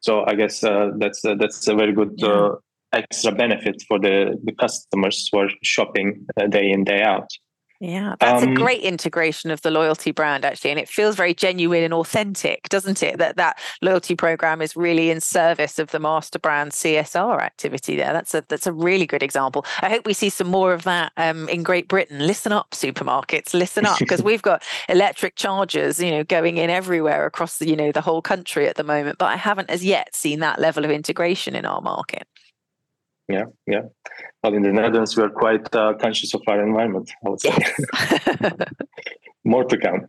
So 0.00 0.24
I 0.26 0.34
guess 0.34 0.62
uh, 0.64 0.90
that's 0.98 1.24
uh, 1.24 1.34
that's 1.38 1.66
a 1.68 1.74
very 1.74 1.92
good 1.92 2.22
uh, 2.22 2.56
extra 2.96 3.32
benefit 3.32 3.82
for 3.88 3.98
the, 3.98 4.38
the 4.44 4.52
customers 4.52 5.28
who 5.30 5.38
are 5.38 5.50
shopping 5.62 6.26
uh, 6.40 6.46
day 6.46 6.70
in 6.70 6.84
day 6.84 7.02
out. 7.02 7.28
Yeah 7.80 8.14
that's 8.20 8.42
um, 8.42 8.52
a 8.52 8.54
great 8.54 8.80
integration 8.80 9.50
of 9.50 9.60
the 9.60 9.70
loyalty 9.70 10.10
brand 10.10 10.46
actually 10.46 10.70
and 10.70 10.80
it 10.80 10.88
feels 10.88 11.14
very 11.14 11.34
genuine 11.34 11.82
and 11.82 11.92
authentic 11.92 12.68
doesn't 12.70 13.02
it? 13.02 13.18
That 13.18 13.36
that 13.36 13.58
loyalty 13.82 14.14
program 14.14 14.62
is 14.62 14.76
really 14.76 15.10
in 15.10 15.20
service 15.20 15.78
of 15.78 15.90
the 15.90 15.98
master 15.98 16.38
brand 16.38 16.72
csr 16.72 17.42
activity 17.42 17.96
there. 17.96 18.14
That's 18.14 18.34
a 18.34 18.44
that's 18.48 18.66
a 18.66 18.72
really 18.72 19.06
good 19.06 19.22
example. 19.22 19.66
I 19.82 19.90
hope 19.90 20.06
we 20.06 20.14
see 20.14 20.30
some 20.30 20.48
more 20.48 20.72
of 20.72 20.84
that 20.84 21.12
um, 21.18 21.48
in 21.50 21.62
great 21.62 21.88
britain. 21.88 22.26
Listen 22.26 22.52
up 22.52 22.70
supermarkets. 22.70 23.52
Listen 23.52 23.84
up 23.84 23.98
because 23.98 24.22
we've 24.30 24.42
got 24.42 24.62
electric 24.88 25.36
chargers 25.36 26.00
you 26.00 26.10
know 26.10 26.24
going 26.24 26.56
in 26.56 26.70
everywhere 26.70 27.26
across 27.26 27.58
the 27.58 27.68
you 27.68 27.76
know 27.76 27.92
the 27.92 28.00
whole 28.00 28.22
country 28.22 28.66
at 28.68 28.76
the 28.76 28.84
moment 28.84 29.18
but 29.18 29.26
i 29.26 29.36
haven't 29.36 29.70
as 29.70 29.84
yet 29.84 30.14
seen 30.14 30.40
that 30.40 30.60
level 30.60 30.84
of 30.84 30.90
integration 30.90 31.54
in 31.54 31.64
our 31.64 31.80
market 31.80 32.26
yeah 33.28 33.44
yeah. 33.66 33.82
Well 34.42 34.54
in 34.54 34.62
the 34.62 34.72
netherlands 34.72 35.16
we 35.16 35.22
are 35.22 35.30
quite 35.30 35.74
uh, 35.74 35.94
conscious 35.94 36.34
of 36.34 36.42
our 36.46 36.62
environment 36.62 37.10
i 37.24 37.28
would 37.28 37.40
say. 37.40 37.54
Yes. 37.58 38.52
more 39.44 39.64
to 39.64 39.76
come. 39.78 40.06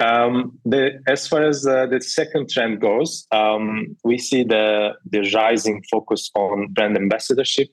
Um, 0.00 0.58
the, 0.64 1.00
as 1.06 1.28
far 1.28 1.44
as 1.44 1.64
uh, 1.64 1.86
the 1.86 2.00
second 2.00 2.50
trend 2.50 2.80
goes 2.80 3.26
um, 3.30 3.96
we 4.04 4.18
see 4.18 4.42
the 4.42 4.94
the 5.08 5.30
rising 5.34 5.82
focus 5.90 6.30
on 6.34 6.72
brand 6.72 6.96
ambassadorship 6.96 7.68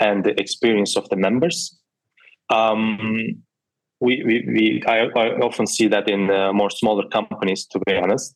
and 0.00 0.24
the 0.24 0.38
experience 0.40 0.96
of 0.96 1.08
the 1.08 1.16
members. 1.16 1.78
Um, 2.50 3.42
we, 4.00 4.22
we, 4.26 4.44
we 4.48 4.82
I, 4.86 5.06
I, 5.16 5.38
often 5.38 5.66
see 5.66 5.86
that 5.86 6.08
in 6.08 6.28
uh, 6.28 6.52
more 6.52 6.70
smaller 6.70 7.08
companies 7.08 7.66
to 7.66 7.78
be 7.86 7.94
honest. 7.96 8.34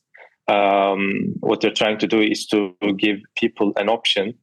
Um, 0.49 1.35
what 1.40 1.61
they're 1.61 1.72
trying 1.72 1.99
to 1.99 2.07
do 2.07 2.20
is 2.20 2.46
to 2.49 2.77
give 2.96 3.18
people 3.37 3.72
an 3.77 3.88
option 3.88 4.35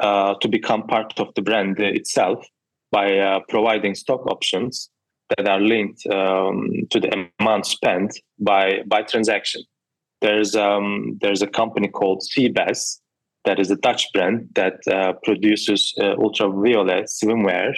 uh, 0.00 0.34
to 0.40 0.48
become 0.48 0.86
part 0.86 1.18
of 1.18 1.28
the 1.34 1.42
brand 1.42 1.78
itself 1.78 2.46
by 2.90 3.18
uh, 3.18 3.40
providing 3.48 3.94
stock 3.94 4.26
options 4.26 4.90
that 5.36 5.48
are 5.48 5.60
linked 5.60 6.06
um, 6.08 6.70
to 6.90 6.98
the 6.98 7.28
amount 7.38 7.66
spent 7.66 8.18
by 8.38 8.80
by 8.86 9.02
transaction. 9.02 9.62
There's 10.20 10.56
um, 10.56 11.18
there's 11.20 11.42
a 11.42 11.46
company 11.46 11.88
called 11.88 12.22
Seabass 12.22 12.98
that 13.44 13.58
is 13.58 13.70
a 13.70 13.76
Dutch 13.76 14.06
brand 14.12 14.48
that 14.54 14.74
uh, 14.90 15.14
produces 15.22 15.94
uh, 15.98 16.16
ultraviolet 16.18 17.06
swimwear 17.06 17.74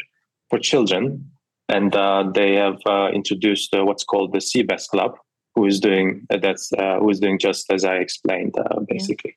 for 0.50 0.58
children, 0.58 1.30
and 1.68 1.94
uh, 1.94 2.24
they 2.34 2.54
have 2.54 2.78
uh, 2.86 3.10
introduced 3.12 3.74
uh, 3.74 3.84
what's 3.84 4.04
called 4.04 4.32
the 4.32 4.38
Seabass 4.38 4.88
Club, 4.88 5.12
who 5.54 5.66
is 5.66 5.78
doing 5.78 6.26
that's 6.28 6.70
who 6.78 7.10
is 7.10 7.20
doing 7.20 7.38
just 7.38 7.70
as 7.70 7.84
I 7.84 7.96
explained, 7.96 8.54
basically. 8.88 9.36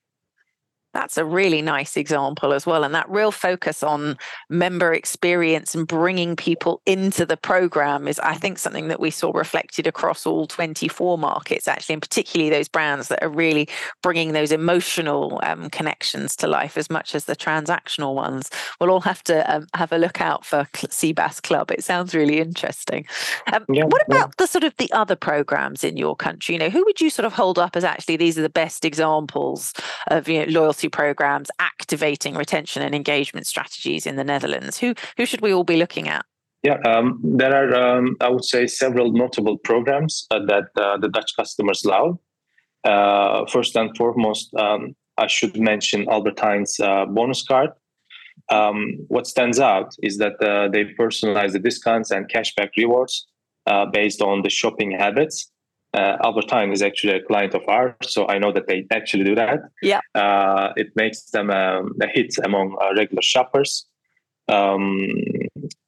That's 0.96 1.18
a 1.18 1.26
really 1.26 1.62
nice 1.62 1.98
example 1.98 2.54
as 2.54 2.66
well. 2.66 2.86
And 2.86 2.96
that 2.96 3.10
real 3.10 3.34
focus 3.34 3.84
on 3.84 4.18
member 4.50 4.94
experience 4.94 5.76
and 5.76 5.86
bringing 5.86 6.38
people 6.38 6.82
into 6.86 7.26
the 7.26 7.36
program 7.36 8.08
is, 8.08 8.18
I 8.20 8.36
think, 8.36 8.58
something 8.58 8.88
that 8.88 9.02
we 9.02 9.12
saw 9.12 9.32
reflected 9.32 9.88
across 9.88 10.26
all 10.26 10.48
24 10.48 11.18
markets, 11.18 11.68
actually, 11.68 11.94
and 11.96 12.02
particularly 12.02 12.50
those 12.50 12.70
brands 12.70 13.10
that 13.10 13.22
are 13.22 13.30
really 13.30 13.68
bringing 14.02 14.32
those 14.32 14.54
emotional 14.54 15.38
um, 15.44 15.70
connections 15.70 16.34
to 16.38 16.48
life 16.48 16.78
as 16.78 16.90
much 16.90 17.14
as 17.14 17.26
the 17.26 17.36
transactional 17.36 18.16
ones. 18.16 18.50
We'll 18.80 18.90
all 18.90 19.02
have 19.02 19.22
to 19.26 19.54
um, 19.54 19.68
have 19.74 19.92
a 19.92 19.98
look 19.98 20.22
out 20.22 20.46
for 20.46 20.64
Seabass 20.76 21.44
Club. 21.44 21.72
It 21.72 21.84
sounds 21.84 22.16
really 22.16 22.40
interesting. 22.40 23.06
Um, 23.52 23.66
yeah, 23.68 23.84
what 23.84 24.02
about 24.08 24.30
yeah. 24.30 24.34
the 24.38 24.48
sort 24.48 24.64
of 24.64 24.74
the 24.78 24.90
other 24.94 25.18
programs 25.18 25.84
in 25.84 25.98
your 25.98 26.16
country? 26.16 26.56
You 26.56 26.60
know, 26.60 26.70
who 26.70 26.86
would 26.86 27.02
you 27.02 27.10
sort 27.10 27.26
of 27.26 27.34
hold 27.34 27.60
up 27.60 27.76
as 27.76 27.84
actually 27.84 28.16
these 28.16 28.40
are 28.40 28.44
the 28.44 28.50
best 28.50 28.86
examples 28.86 29.74
of 30.08 30.30
you 30.30 30.46
know, 30.46 30.62
loyalty? 30.62 30.85
Programs 30.90 31.50
activating 31.60 32.36
retention 32.36 32.82
and 32.82 32.96
engagement 32.96 33.48
strategies 33.48 34.06
in 34.06 34.16
the 34.16 34.24
Netherlands? 34.24 34.80
Who 34.80 34.94
who 35.18 35.26
should 35.26 35.42
we 35.42 35.54
all 35.54 35.64
be 35.64 35.78
looking 35.78 36.08
at? 36.08 36.26
Yeah, 36.64 36.80
um, 36.86 37.20
there 37.24 37.54
are, 37.54 37.76
um, 37.76 38.18
I 38.22 38.30
would 38.30 38.44
say, 38.44 38.66
several 38.66 39.12
notable 39.12 39.58
programs 39.60 40.26
uh, 40.32 40.40
that 40.48 40.70
uh, 40.76 40.98
the 40.98 41.10
Dutch 41.10 41.36
customers 41.36 41.86
love. 41.86 42.18
Uh, 42.84 43.46
first 43.46 43.76
and 43.76 43.96
foremost, 43.96 44.52
um, 44.56 44.96
I 45.18 45.28
should 45.28 45.60
mention 45.60 46.10
Albert 46.10 46.38
Heijn's 46.38 46.80
uh, 46.80 47.06
bonus 47.06 47.44
card. 47.44 47.70
Um, 48.52 48.98
what 49.08 49.28
stands 49.28 49.60
out 49.60 49.96
is 50.02 50.18
that 50.18 50.42
uh, 50.42 50.68
they 50.70 50.86
personalize 50.86 51.52
the 51.54 51.60
discounts 51.60 52.12
and 52.12 52.28
cashback 52.28 52.70
rewards 52.78 53.28
uh, 53.68 53.86
based 53.86 54.22
on 54.22 54.42
the 54.42 54.50
shopping 54.50 54.92
habits 54.92 55.52
uh, 55.96 56.18
Albert 56.24 56.50
Heijn 56.50 56.72
is 56.72 56.82
actually 56.82 57.14
a 57.14 57.24
client 57.24 57.54
of 57.54 57.62
ours, 57.68 57.96
so 58.02 58.28
I 58.28 58.38
know 58.38 58.52
that 58.52 58.68
they 58.68 58.86
actually 58.92 59.24
do 59.24 59.36
that. 59.36 59.62
Yeah, 59.82 60.02
uh, 60.14 60.74
it 60.76 60.90
makes 60.96 61.30
them 61.32 61.50
um, 61.50 61.94
a 62.02 62.08
hit 62.08 62.36
among 62.44 62.78
uh, 62.82 62.94
regular 62.96 63.22
shoppers. 63.22 63.86
Um, 64.48 65.10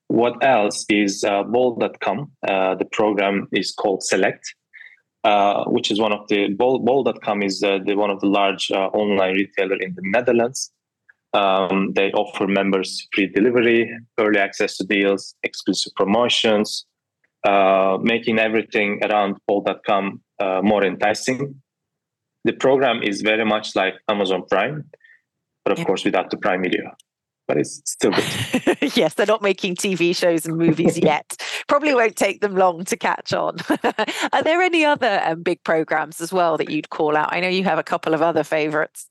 what 0.07 0.43
else 0.43 0.85
is 0.89 1.23
uh, 1.23 1.43
Bol.com? 1.43 2.31
Uh, 2.47 2.75
the 2.75 2.85
program 2.85 3.47
is 3.51 3.71
called 3.71 4.01
Select, 4.03 4.55
uh, 5.23 5.65
which 5.65 5.91
is 5.91 5.99
one 5.99 6.13
of 6.13 6.27
the 6.29 6.53
Bol, 6.53 6.79
Bol.com 6.79 7.43
is 7.43 7.61
uh, 7.61 7.79
the 7.85 7.95
one 7.95 8.09
of 8.09 8.19
the 8.21 8.27
large 8.27 8.71
online 8.71 9.33
retailer 9.33 9.75
in 9.75 9.93
the 9.95 10.01
Netherlands. 10.05 10.71
Um, 11.33 11.91
they 11.93 12.11
offer 12.13 12.47
members 12.47 13.07
free 13.13 13.27
delivery, 13.27 13.93
early 14.17 14.39
access 14.39 14.77
to 14.77 14.85
deals, 14.85 15.35
exclusive 15.43 15.93
promotions, 15.95 16.85
uh, 17.47 17.97
making 18.01 18.39
everything 18.39 18.99
around 19.03 19.37
Bol.com 19.47 20.21
uh, 20.39 20.61
more 20.61 20.83
enticing. 20.83 21.61
The 22.43 22.53
program 22.53 23.01
is 23.01 23.21
very 23.21 23.45
much 23.45 23.75
like 23.75 23.95
Amazon 24.09 24.43
Prime, 24.49 24.89
but 25.63 25.77
of 25.77 25.85
course 25.85 26.03
without 26.03 26.29
the 26.29 26.37
Prime 26.37 26.61
Video. 26.61 26.91
But 27.47 27.57
it's 27.57 27.81
still 27.85 28.11
good. 28.11 28.77
yes, 28.97 29.13
they're 29.13 29.25
not 29.25 29.41
making 29.41 29.75
TV 29.75 30.13
shows 30.13 30.45
and 30.45 30.57
movies 30.57 30.97
yet. 31.11 31.41
Probably 31.69 31.95
won't 31.95 32.17
take 32.17 32.41
them 32.41 32.55
long 32.55 32.83
to 32.83 32.97
catch 32.97 33.31
on. 33.31 33.55
Are 34.33 34.43
there 34.43 34.61
any 34.61 34.83
other 34.83 35.21
um, 35.23 35.43
big 35.43 35.63
programs 35.63 36.19
as 36.19 36.33
well 36.33 36.57
that 36.57 36.69
you'd 36.69 36.89
call 36.89 37.15
out? 37.15 37.29
I 37.31 37.39
know 37.39 37.47
you 37.47 37.63
have 37.63 37.79
a 37.79 37.83
couple 37.83 38.13
of 38.13 38.21
other 38.21 38.43
favorites. 38.43 39.07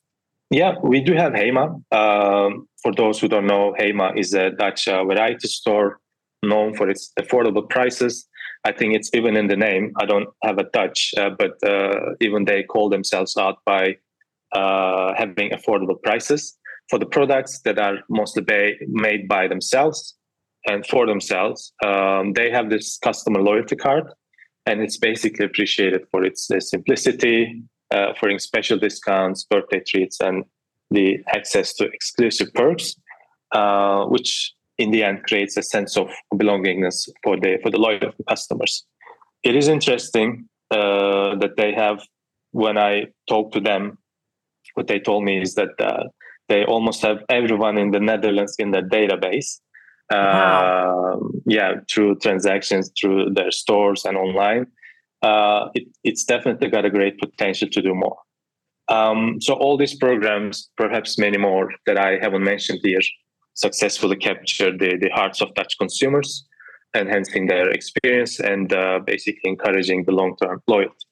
Yeah, 0.51 0.75
we 0.83 1.01
do 1.01 1.15
have 1.15 1.33
Hema. 1.33 1.83
Um, 1.91 2.69
for 2.83 2.93
those 2.95 3.19
who 3.19 3.29
don't 3.29 3.47
know, 3.47 3.75
Hema 3.81 4.19
is 4.19 4.35
a 4.35 4.51
Dutch 4.51 4.87
uh, 4.87 5.03
variety 5.05 5.49
store 5.49 5.99
known 6.43 6.75
for 6.75 6.89
its 6.89 7.13
affordable 7.19 7.69
prices. 7.69 8.29
I 8.65 8.73
think 8.73 8.95
it's 8.95 9.11
even 9.15 9.37
in 9.37 9.47
the 9.47 9.57
name. 9.57 9.93
I 10.01 10.07
don't 10.07 10.29
have 10.43 10.59
a 10.59 10.65
touch, 10.65 11.15
uh, 11.17 11.31
but 11.31 11.63
uh, 11.69 12.15
even 12.21 12.45
they 12.45 12.63
call 12.63 12.89
themselves 12.89 13.37
out 13.37 13.59
by 13.65 13.97
uh, 14.53 15.15
having 15.17 15.51
affordable 15.51 16.01
prices 16.03 16.57
for 16.89 16.99
the 16.99 17.07
products 17.07 17.61
that 17.61 17.79
are 17.79 17.99
mostly 18.09 18.43
ba- 18.43 18.75
made 18.89 19.29
by 19.29 19.49
themselves 19.49 20.17
and 20.67 20.87
for 20.87 21.07
themselves. 21.07 21.73
Um, 21.85 22.33
they 22.33 22.51
have 22.51 22.71
this 22.71 22.99
customer 22.99 23.41
loyalty 23.41 23.77
card, 23.77 24.05
and 24.67 24.81
it's 24.81 24.97
basically 24.97 25.47
appreciated 25.47 26.03
for 26.11 26.25
its 26.25 26.49
simplicity, 26.61 27.63
uh, 27.91 28.15
for 28.19 28.37
special 28.39 28.79
discounts, 28.79 29.45
birthday 29.45 29.81
treats, 29.81 30.21
and 30.21 30.45
the 30.91 31.19
access 31.29 31.75
to 31.75 31.85
exclusive 31.87 32.53
perks, 32.55 32.95
uh, 33.53 34.05
which 34.07 34.53
in 34.79 34.91
the 34.91 35.03
end 35.03 35.25
creates 35.25 35.57
a 35.57 35.63
sense 35.63 35.97
of 35.97 36.09
belongingness 36.35 37.09
for 37.23 37.37
the 37.37 37.59
for 37.63 37.71
the 37.71 37.79
loyal 37.79 38.13
customers. 38.29 38.85
It 39.43 39.55
is 39.57 39.69
interesting 39.69 40.49
uh, 40.71 41.37
that 41.37 41.57
they 41.57 41.73
have. 41.73 42.03
When 42.53 42.79
I 42.79 43.07
talk 43.29 43.53
to 43.53 43.61
them, 43.61 43.99
what 44.75 44.87
they 44.87 44.99
told 44.99 45.25
me 45.25 45.43
is 45.43 45.55
that 45.55 45.79
uh, 45.79 46.05
they 46.49 46.65
almost 46.65 47.03
have 47.03 47.19
everyone 47.29 47.77
in 47.77 47.91
the 47.91 48.01
Netherlands 48.01 48.57
in 48.59 48.71
their 48.71 48.83
database. 48.83 49.61
Wow. 50.11 51.19
Uh, 51.21 51.27
yeah, 51.47 51.75
through 51.91 52.17
transactions 52.17 52.93
through 52.99 53.31
their 53.35 53.51
stores 53.51 54.05
and 54.05 54.17
online. 54.17 54.67
Uh, 55.23 55.69
it, 55.75 55.89
it's 56.05 56.25
definitely 56.25 56.69
got 56.69 56.85
a 56.85 56.91
great 56.91 57.19
potential 57.19 57.69
to 57.69 57.83
do 57.83 57.95
more. 57.95 58.17
Um, 58.89 59.41
so 59.41 59.55
all 59.55 59.77
these 59.77 59.97
programs, 59.97 60.71
perhaps 60.77 61.19
many 61.19 61.39
more 61.39 61.73
that 61.87 61.99
I 61.99 62.19
haven't 62.21 62.45
mentioned 62.45 62.81
here, 62.83 63.01
successfully 63.57 64.17
capture 64.17 64.71
the, 64.71 64.97
the 65.01 65.11
hearts 65.13 65.41
of 65.41 65.53
Dutch 65.55 65.77
consumers, 65.79 66.47
enhancing 66.95 67.47
their 67.47 67.71
experience 67.71 68.39
and 68.39 68.73
uh, 68.73 69.01
basically 69.05 69.51
encouraging 69.51 70.05
the 70.05 70.13
long 70.13 70.37
term 70.41 70.63
loyalty. 70.69 71.06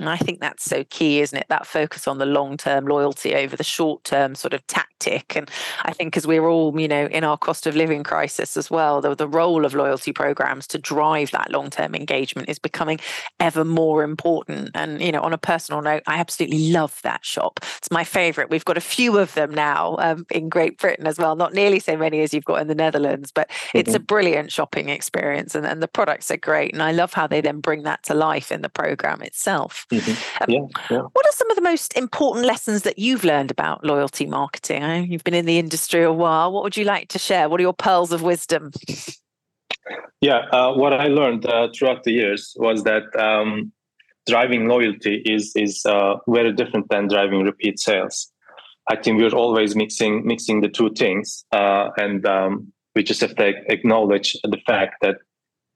And 0.00 0.08
I 0.08 0.16
think 0.16 0.40
that's 0.40 0.64
so 0.64 0.82
key, 0.84 1.20
isn't 1.20 1.38
it? 1.38 1.46
That 1.48 1.66
focus 1.66 2.08
on 2.08 2.18
the 2.18 2.26
long 2.26 2.56
term 2.56 2.86
loyalty 2.86 3.34
over 3.34 3.54
the 3.54 3.64
short 3.64 4.02
term 4.04 4.34
sort 4.34 4.54
of 4.54 4.66
tactic. 4.66 5.36
And 5.36 5.50
I 5.82 5.92
think 5.92 6.16
as 6.16 6.26
we're 6.26 6.46
all, 6.46 6.78
you 6.80 6.88
know, 6.88 7.06
in 7.06 7.22
our 7.22 7.36
cost 7.36 7.66
of 7.66 7.76
living 7.76 8.02
crisis 8.02 8.56
as 8.56 8.70
well, 8.70 9.00
the, 9.00 9.14
the 9.14 9.28
role 9.28 9.64
of 9.64 9.74
loyalty 9.74 10.12
programs 10.12 10.66
to 10.68 10.78
drive 10.78 11.30
that 11.32 11.50
long 11.50 11.68
term 11.68 11.94
engagement 11.94 12.48
is 12.48 12.58
becoming 12.58 12.98
ever 13.38 13.64
more 13.64 14.02
important. 14.02 14.70
And, 14.74 15.02
you 15.02 15.12
know, 15.12 15.20
on 15.20 15.34
a 15.34 15.38
personal 15.38 15.82
note, 15.82 16.02
I 16.06 16.18
absolutely 16.18 16.70
love 16.70 16.98
that 17.02 17.24
shop. 17.24 17.60
It's 17.76 17.90
my 17.90 18.04
favorite. 18.04 18.48
We've 18.48 18.64
got 18.64 18.78
a 18.78 18.82
few 18.82 19.18
of 19.18 19.34
them 19.34 19.52
now 19.52 19.96
um, 19.98 20.26
in 20.30 20.48
Great 20.48 20.78
Britain 20.78 21.06
as 21.06 21.18
well, 21.18 21.36
not 21.36 21.52
nearly 21.52 21.78
so 21.78 21.96
many 21.96 22.22
as 22.22 22.32
you've 22.32 22.44
got 22.46 22.62
in 22.62 22.68
the 22.68 22.74
Netherlands, 22.74 23.32
but 23.32 23.50
mm-hmm. 23.50 23.78
it's 23.78 23.94
a 23.94 23.98
mm-hmm. 23.98 24.06
brilliant 24.06 24.50
shopping 24.50 24.88
experience. 24.88 25.54
And, 25.54 25.66
and 25.66 25.82
the 25.82 25.88
products 25.88 26.30
are 26.30 26.38
great. 26.38 26.72
And 26.72 26.82
I 26.82 26.92
love 26.92 27.12
how 27.12 27.26
they 27.26 27.42
then 27.42 27.60
bring 27.60 27.82
that 27.82 28.02
to 28.04 28.14
life 28.14 28.50
in 28.50 28.62
the 28.62 28.70
program 28.70 29.20
itself. 29.20 29.86
Mm-hmm. 29.90 30.42
Um, 30.42 30.48
yeah, 30.48 30.80
yeah. 30.90 31.02
What 31.02 31.26
are 31.26 31.32
some 31.32 31.50
of 31.50 31.56
the 31.56 31.62
most 31.62 31.96
important 31.96 32.46
lessons 32.46 32.82
that 32.82 32.98
you've 32.98 33.24
learned 33.24 33.50
about 33.50 33.84
loyalty 33.84 34.26
marketing? 34.26 34.84
I 34.84 35.00
you've 35.00 35.24
been 35.24 35.34
in 35.34 35.46
the 35.46 35.58
industry 35.58 36.02
a 36.02 36.12
while. 36.12 36.52
What 36.52 36.62
would 36.62 36.76
you 36.76 36.84
like 36.84 37.08
to 37.08 37.18
share? 37.18 37.48
What 37.48 37.60
are 37.60 37.62
your 37.62 37.74
pearls 37.74 38.12
of 38.12 38.22
wisdom? 38.22 38.70
Yeah, 40.20 40.46
uh, 40.52 40.74
what 40.74 40.92
I 40.92 41.06
learned 41.06 41.46
uh, 41.46 41.68
throughout 41.74 42.04
the 42.04 42.12
years 42.12 42.54
was 42.58 42.84
that 42.84 43.04
um, 43.18 43.72
driving 44.28 44.68
loyalty 44.68 45.22
is 45.24 45.52
is 45.56 45.84
uh, 45.86 46.16
very 46.28 46.52
different 46.52 46.88
than 46.90 47.08
driving 47.08 47.42
repeat 47.42 47.78
sales. 47.80 48.30
I 48.88 48.96
think 48.96 49.20
we're 49.20 49.34
always 49.34 49.74
mixing 49.74 50.26
mixing 50.26 50.60
the 50.60 50.68
two 50.68 50.90
things, 50.90 51.44
uh, 51.52 51.90
and 51.96 52.24
um, 52.26 52.72
we 52.94 53.02
just 53.02 53.20
have 53.22 53.34
to 53.36 53.52
acknowledge 53.68 54.36
the 54.44 54.58
fact 54.66 54.96
that 55.00 55.16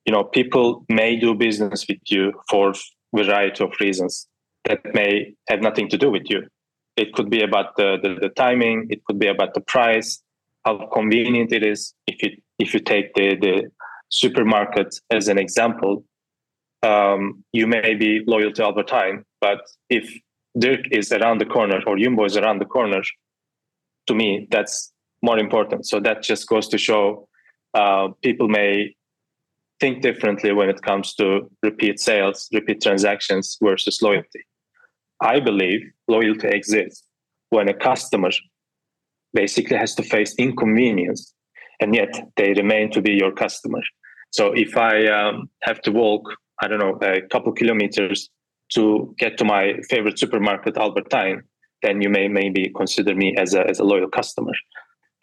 you 0.04 0.12
know 0.12 0.24
people 0.24 0.84
may 0.88 1.16
do 1.16 1.34
business 1.34 1.86
with 1.88 1.98
you 2.06 2.32
for 2.50 2.74
variety 3.14 3.64
of 3.64 3.72
reasons 3.80 4.28
that 4.64 4.80
may 4.94 5.34
have 5.48 5.60
nothing 5.60 5.88
to 5.88 5.98
do 5.98 6.10
with 6.10 6.24
you. 6.28 6.42
It 6.96 7.12
could 7.12 7.30
be 7.30 7.42
about 7.42 7.76
the, 7.76 7.98
the, 8.02 8.14
the 8.20 8.28
timing. 8.28 8.86
It 8.90 9.04
could 9.04 9.18
be 9.18 9.26
about 9.26 9.54
the 9.54 9.60
price, 9.60 10.22
how 10.64 10.88
convenient 10.92 11.52
it 11.52 11.64
is. 11.64 11.94
If 12.06 12.22
you 12.22 12.30
if 12.58 12.72
you 12.72 12.80
take 12.80 13.14
the 13.14 13.36
the 13.36 13.70
supermarket 14.10 14.94
as 15.10 15.28
an 15.28 15.38
example, 15.38 16.04
um, 16.82 17.44
you 17.52 17.66
may 17.66 17.94
be 17.94 18.22
loyal 18.26 18.52
to 18.52 18.62
Albert 18.62 18.88
Heijn, 18.88 19.24
but 19.40 19.60
if 19.90 20.12
Dirk 20.56 20.82
is 20.92 21.10
around 21.10 21.40
the 21.40 21.46
corner 21.46 21.80
or 21.86 21.98
Jumbo 21.98 22.24
is 22.24 22.36
around 22.36 22.60
the 22.60 22.64
corner, 22.76 23.02
to 24.06 24.14
me 24.14 24.46
that's 24.50 24.92
more 25.22 25.38
important. 25.38 25.86
So 25.86 25.98
that 26.00 26.22
just 26.22 26.46
goes 26.46 26.68
to 26.68 26.78
show 26.78 27.28
uh, 27.74 28.08
people 28.22 28.48
may 28.48 28.94
think 29.80 30.02
differently 30.02 30.52
when 30.52 30.68
it 30.68 30.82
comes 30.82 31.14
to 31.14 31.50
repeat 31.62 32.00
sales, 32.00 32.48
repeat 32.52 32.80
transactions 32.82 33.58
versus 33.62 34.00
loyalty. 34.02 34.44
I 35.20 35.40
believe 35.40 35.80
loyalty 36.08 36.48
exists 36.48 37.04
when 37.50 37.68
a 37.68 37.74
customer 37.74 38.30
basically 39.32 39.76
has 39.76 39.94
to 39.96 40.02
face 40.02 40.34
inconvenience 40.36 41.34
and 41.80 41.94
yet 41.94 42.12
they 42.36 42.52
remain 42.52 42.90
to 42.92 43.02
be 43.02 43.12
your 43.12 43.32
customer. 43.32 43.80
So 44.30 44.52
if 44.52 44.76
I 44.76 45.06
um, 45.06 45.50
have 45.62 45.80
to 45.82 45.92
walk, 45.92 46.22
I 46.62 46.68
don't 46.68 46.78
know, 46.78 46.98
a 47.02 47.20
couple 47.22 47.52
kilometers 47.52 48.30
to 48.74 49.14
get 49.18 49.38
to 49.38 49.44
my 49.44 49.74
favorite 49.90 50.18
supermarket, 50.18 50.76
Albert 50.76 51.10
Heijn, 51.10 51.42
then 51.82 52.00
you 52.00 52.08
may 52.08 52.28
maybe 52.28 52.72
consider 52.76 53.14
me 53.14 53.34
as 53.36 53.54
a, 53.54 53.68
as 53.68 53.78
a 53.78 53.84
loyal 53.84 54.08
customer. 54.08 54.52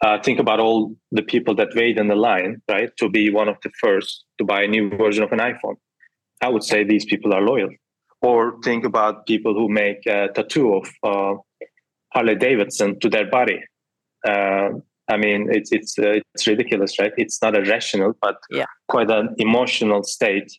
Uh, 0.02 0.18
think 0.20 0.40
about 0.40 0.58
all 0.58 0.94
the 1.12 1.22
people 1.22 1.54
that 1.54 1.68
wait 1.76 1.96
in 1.96 2.08
the 2.08 2.16
line, 2.16 2.60
right, 2.68 2.90
to 2.96 3.08
be 3.08 3.30
one 3.30 3.48
of 3.48 3.56
the 3.62 3.70
first 3.80 4.24
to 4.38 4.44
buy 4.44 4.62
a 4.62 4.66
new 4.66 4.90
version 4.96 5.22
of 5.22 5.30
an 5.30 5.38
iPhone. 5.38 5.76
I 6.42 6.48
would 6.48 6.64
say 6.64 6.82
these 6.82 7.04
people 7.04 7.32
are 7.32 7.40
loyal. 7.40 7.70
Or 8.20 8.60
think 8.62 8.84
about 8.84 9.26
people 9.26 9.54
who 9.54 9.68
make 9.68 10.04
a 10.06 10.28
tattoo 10.34 10.74
of 10.74 10.88
uh, 11.02 11.34
Harley 12.12 12.34
Davidson 12.34 12.98
to 13.00 13.08
their 13.08 13.28
body. 13.28 13.60
Uh, 14.26 14.70
I 15.08 15.16
mean, 15.16 15.48
it's 15.50 15.72
it's 15.72 15.98
uh, 15.98 16.20
it's 16.34 16.46
ridiculous, 16.46 16.98
right? 16.98 17.12
It's 17.16 17.42
not 17.42 17.56
a 17.56 17.62
rational, 17.62 18.12
but 18.20 18.36
yeah. 18.50 18.66
quite 18.88 19.10
an 19.10 19.34
emotional 19.38 20.04
state 20.04 20.50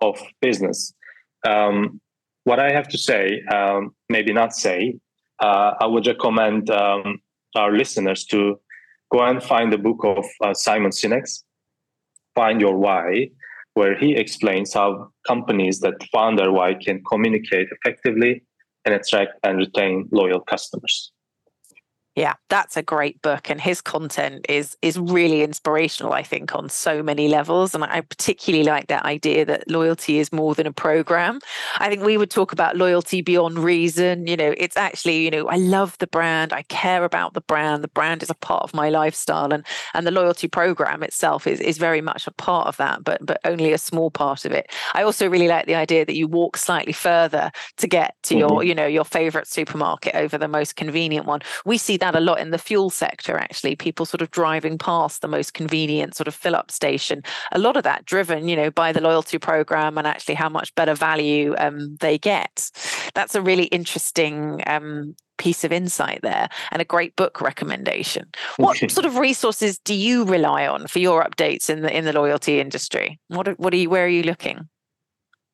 of 0.00 0.20
business. 0.40 0.92
Um, 1.46 2.00
what 2.44 2.58
I 2.58 2.72
have 2.72 2.88
to 2.88 2.98
say, 2.98 3.42
um, 3.52 3.94
maybe 4.08 4.32
not 4.32 4.52
say, 4.52 4.98
uh, 5.40 5.74
I 5.80 5.86
would 5.86 6.06
recommend 6.06 6.70
um, 6.70 7.20
our 7.54 7.72
listeners 7.72 8.24
to 8.26 8.58
go 9.12 9.22
and 9.22 9.42
find 9.42 9.72
the 9.72 9.78
book 9.78 10.00
of 10.04 10.24
uh, 10.42 10.54
Simon 10.54 10.90
Sinek's, 10.90 11.44
Find 12.34 12.60
Your 12.60 12.76
Why, 12.78 13.30
where 13.74 13.96
he 13.98 14.14
explains 14.16 14.72
how 14.72 15.10
companies 15.26 15.80
that 15.80 15.94
found 16.12 16.38
their 16.38 16.52
why 16.52 16.74
can 16.74 17.02
communicate 17.04 17.68
effectively 17.70 18.42
and 18.84 18.94
attract 18.94 19.32
and 19.44 19.58
retain 19.58 20.08
loyal 20.12 20.40
customers. 20.40 21.12
Yeah, 22.14 22.34
that's 22.50 22.76
a 22.76 22.82
great 22.82 23.22
book, 23.22 23.48
and 23.48 23.58
his 23.58 23.80
content 23.80 24.44
is 24.46 24.76
is 24.82 24.98
really 24.98 25.42
inspirational. 25.42 26.12
I 26.12 26.22
think 26.22 26.54
on 26.54 26.68
so 26.68 27.02
many 27.02 27.26
levels, 27.26 27.74
and 27.74 27.82
I 27.82 28.02
particularly 28.02 28.66
like 28.66 28.88
that 28.88 29.06
idea 29.06 29.46
that 29.46 29.70
loyalty 29.70 30.18
is 30.18 30.30
more 30.30 30.54
than 30.54 30.66
a 30.66 30.72
program. 30.74 31.40
I 31.78 31.88
think 31.88 32.02
we 32.02 32.18
would 32.18 32.30
talk 32.30 32.52
about 32.52 32.76
loyalty 32.76 33.22
beyond 33.22 33.58
reason. 33.58 34.26
You 34.26 34.36
know, 34.36 34.54
it's 34.58 34.76
actually 34.76 35.24
you 35.24 35.30
know 35.30 35.48
I 35.48 35.56
love 35.56 35.96
the 35.98 36.06
brand, 36.06 36.52
I 36.52 36.62
care 36.64 37.04
about 37.04 37.32
the 37.32 37.40
brand. 37.40 37.82
The 37.82 37.88
brand 37.88 38.22
is 38.22 38.28
a 38.28 38.34
part 38.34 38.62
of 38.62 38.74
my 38.74 38.90
lifestyle, 38.90 39.50
and 39.50 39.64
and 39.94 40.06
the 40.06 40.10
loyalty 40.10 40.48
program 40.48 41.02
itself 41.02 41.46
is 41.46 41.60
is 41.60 41.78
very 41.78 42.02
much 42.02 42.26
a 42.26 42.30
part 42.30 42.66
of 42.66 42.76
that, 42.76 43.04
but 43.04 43.24
but 43.24 43.40
only 43.46 43.72
a 43.72 43.78
small 43.78 44.10
part 44.10 44.44
of 44.44 44.52
it. 44.52 44.70
I 44.92 45.02
also 45.02 45.30
really 45.30 45.48
like 45.48 45.64
the 45.64 45.76
idea 45.76 46.04
that 46.04 46.14
you 46.14 46.28
walk 46.28 46.58
slightly 46.58 46.92
further 46.92 47.50
to 47.78 47.86
get 47.86 48.16
to 48.24 48.34
mm-hmm. 48.34 48.40
your 48.40 48.64
you 48.64 48.74
know 48.74 48.86
your 48.86 49.06
favorite 49.06 49.46
supermarket 49.46 50.14
over 50.14 50.36
the 50.36 50.46
most 50.46 50.76
convenient 50.76 51.24
one. 51.24 51.40
We 51.64 51.78
see 51.78 51.96
that 52.02 52.16
a 52.16 52.20
lot 52.20 52.40
in 52.40 52.50
the 52.50 52.58
fuel 52.58 52.90
sector, 52.90 53.38
actually, 53.38 53.76
people 53.76 54.04
sort 54.04 54.22
of 54.22 54.30
driving 54.32 54.76
past 54.76 55.22
the 55.22 55.28
most 55.28 55.54
convenient 55.54 56.16
sort 56.16 56.26
of 56.26 56.34
fill 56.34 56.56
up 56.56 56.72
station. 56.72 57.22
A 57.52 57.60
lot 57.60 57.76
of 57.76 57.84
that 57.84 58.04
driven, 58.04 58.48
you 58.48 58.56
know, 58.56 58.72
by 58.72 58.90
the 58.90 59.00
loyalty 59.00 59.38
program 59.38 59.96
and 59.96 60.06
actually 60.06 60.34
how 60.34 60.48
much 60.48 60.74
better 60.74 60.94
value 60.94 61.54
um, 61.58 61.96
they 62.00 62.18
get. 62.18 62.70
That's 63.14 63.36
a 63.36 63.40
really 63.40 63.66
interesting 63.66 64.62
um, 64.66 65.14
piece 65.38 65.62
of 65.62 65.70
insight 65.72 66.18
there 66.22 66.48
and 66.72 66.82
a 66.82 66.84
great 66.84 67.14
book 67.14 67.40
recommendation. 67.40 68.28
What 68.56 68.78
sort 68.90 69.06
of 69.06 69.16
resources 69.16 69.78
do 69.78 69.94
you 69.94 70.24
rely 70.24 70.66
on 70.66 70.88
for 70.88 70.98
your 70.98 71.24
updates 71.24 71.70
in 71.70 71.82
the 71.82 71.96
in 71.96 72.04
the 72.04 72.12
loyalty 72.12 72.58
industry? 72.58 73.20
What 73.28 73.46
are, 73.46 73.54
what 73.54 73.72
are 73.72 73.76
you 73.76 73.88
where 73.88 74.04
are 74.04 74.08
you 74.08 74.24
looking? 74.24 74.68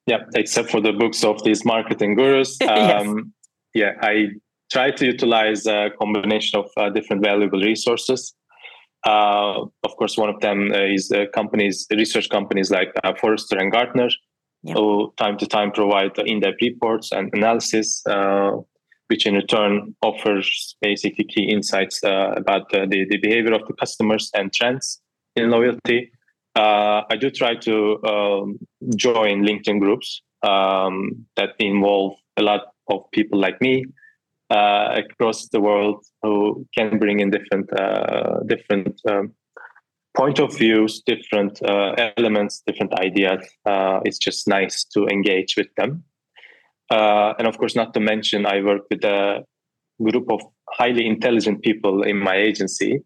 Yeah, 0.07 0.25
except 0.35 0.71
for 0.71 0.81
the 0.81 0.93
books 0.93 1.23
of 1.25 1.45
these 1.45 1.67
marketing 1.67 2.15
gurus. 2.15 2.57
yes. 2.61 3.07
Um, 3.07 3.35
yeah, 3.75 3.93
I 4.01 4.29
try 4.71 4.91
to 4.91 5.07
utilize 5.07 5.67
a 5.67 5.91
combination 6.01 6.61
of 6.61 6.71
uh, 6.77 6.91
different 6.91 7.23
valuable 7.23 7.61
resources. 7.61 8.35
Uh, 9.07 9.63
of 9.85 9.97
course, 9.97 10.19
one 10.19 10.29
of 10.29 10.41
them 10.41 10.73
is 10.73 11.11
uh, 11.13 11.25
companies, 11.35 11.87
research 11.91 12.29
companies 12.29 12.71
like 12.71 12.93
uh, 13.05 13.15
Forrester 13.21 13.57
and 13.57 13.73
Gartner, 13.73 14.09
who 14.75 15.13
time 15.17 15.39
to 15.39 15.47
time 15.47 15.71
provide 15.73 16.19
in-depth 16.19 16.61
reports 16.61 17.13
and 17.13 17.31
analysis, 17.33 18.03
uh, 18.07 18.53
which 19.07 19.27
in 19.27 19.35
return 19.35 19.95
offers 20.03 20.77
basically 20.83 21.25
key 21.25 21.45
insights 21.45 22.03
uh, 22.05 22.33
about 22.37 22.69
the, 22.71 22.87
the 23.09 23.19
behavior 23.19 23.55
of 23.55 23.67
the 23.67 23.75
customers 23.75 24.31
and 24.35 24.53
trends 24.53 25.01
in 25.37 25.51
loyalty. 25.51 26.11
I 26.57 27.17
do 27.21 27.31
try 27.31 27.55
to 27.55 28.03
um, 28.05 28.59
join 28.97 29.45
LinkedIn 29.45 29.79
groups 29.79 30.23
um, 30.43 31.25
that 31.37 31.51
involve 31.61 32.17
a 32.37 32.43
lot 32.43 32.63
of 32.91 33.09
people 33.13 33.39
like 33.39 33.61
me 33.61 33.85
uh, 34.51 35.01
across 35.03 35.49
the 35.49 35.61
world 35.61 36.05
who 36.23 36.67
can 36.77 36.99
bring 36.99 37.21
in 37.21 37.31
different 37.31 37.73
uh, 37.79 38.41
different 38.47 39.01
um, 39.09 39.35
point 40.17 40.39
of 40.41 40.57
views, 40.57 41.03
different 41.07 41.63
uh, 41.63 41.95
elements, 42.17 42.63
different 42.67 42.93
ideas. 42.95 43.45
Uh, 43.65 44.01
it's 44.05 44.19
just 44.19 44.49
nice 44.49 44.85
to 44.85 45.07
engage 45.07 45.57
with 45.57 45.69
them. 45.77 46.03
Uh, 46.91 47.35
and 47.39 47.47
of 47.47 47.59
course, 47.59 47.77
not 47.77 47.93
to 47.95 48.01
mention, 48.01 48.47
I 48.47 48.63
work 48.63 48.83
with 48.91 49.05
a 49.05 49.45
group 50.03 50.31
of 50.31 50.41
highly 50.71 51.07
intelligent 51.07 51.63
people 51.63 52.03
in 52.03 52.19
my 52.19 52.37
agency 52.37 53.01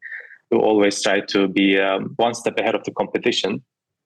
who 0.50 0.59
always 0.59 1.02
try 1.02 1.20
to 1.20 1.48
be 1.48 1.78
um, 1.78 2.12
one 2.16 2.35
step 2.35 2.59
ahead 2.59 2.74
of 2.74 2.85
the 2.85 2.92
competition. 2.92 3.62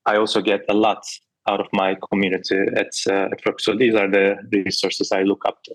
I 0.06 0.16
also 0.16 0.40
get 0.40 0.62
a 0.68 0.74
lot 0.74 1.02
out 1.48 1.60
of 1.60 1.66
my 1.72 1.96
community 2.10 2.58
at, 2.76 2.92
uh, 3.10 3.28
at. 3.32 3.60
So 3.60 3.76
these 3.76 3.94
are 3.94 4.10
the 4.10 4.36
resources 4.52 5.12
I 5.12 5.22
look 5.22 5.42
up 5.46 5.62
to. 5.64 5.74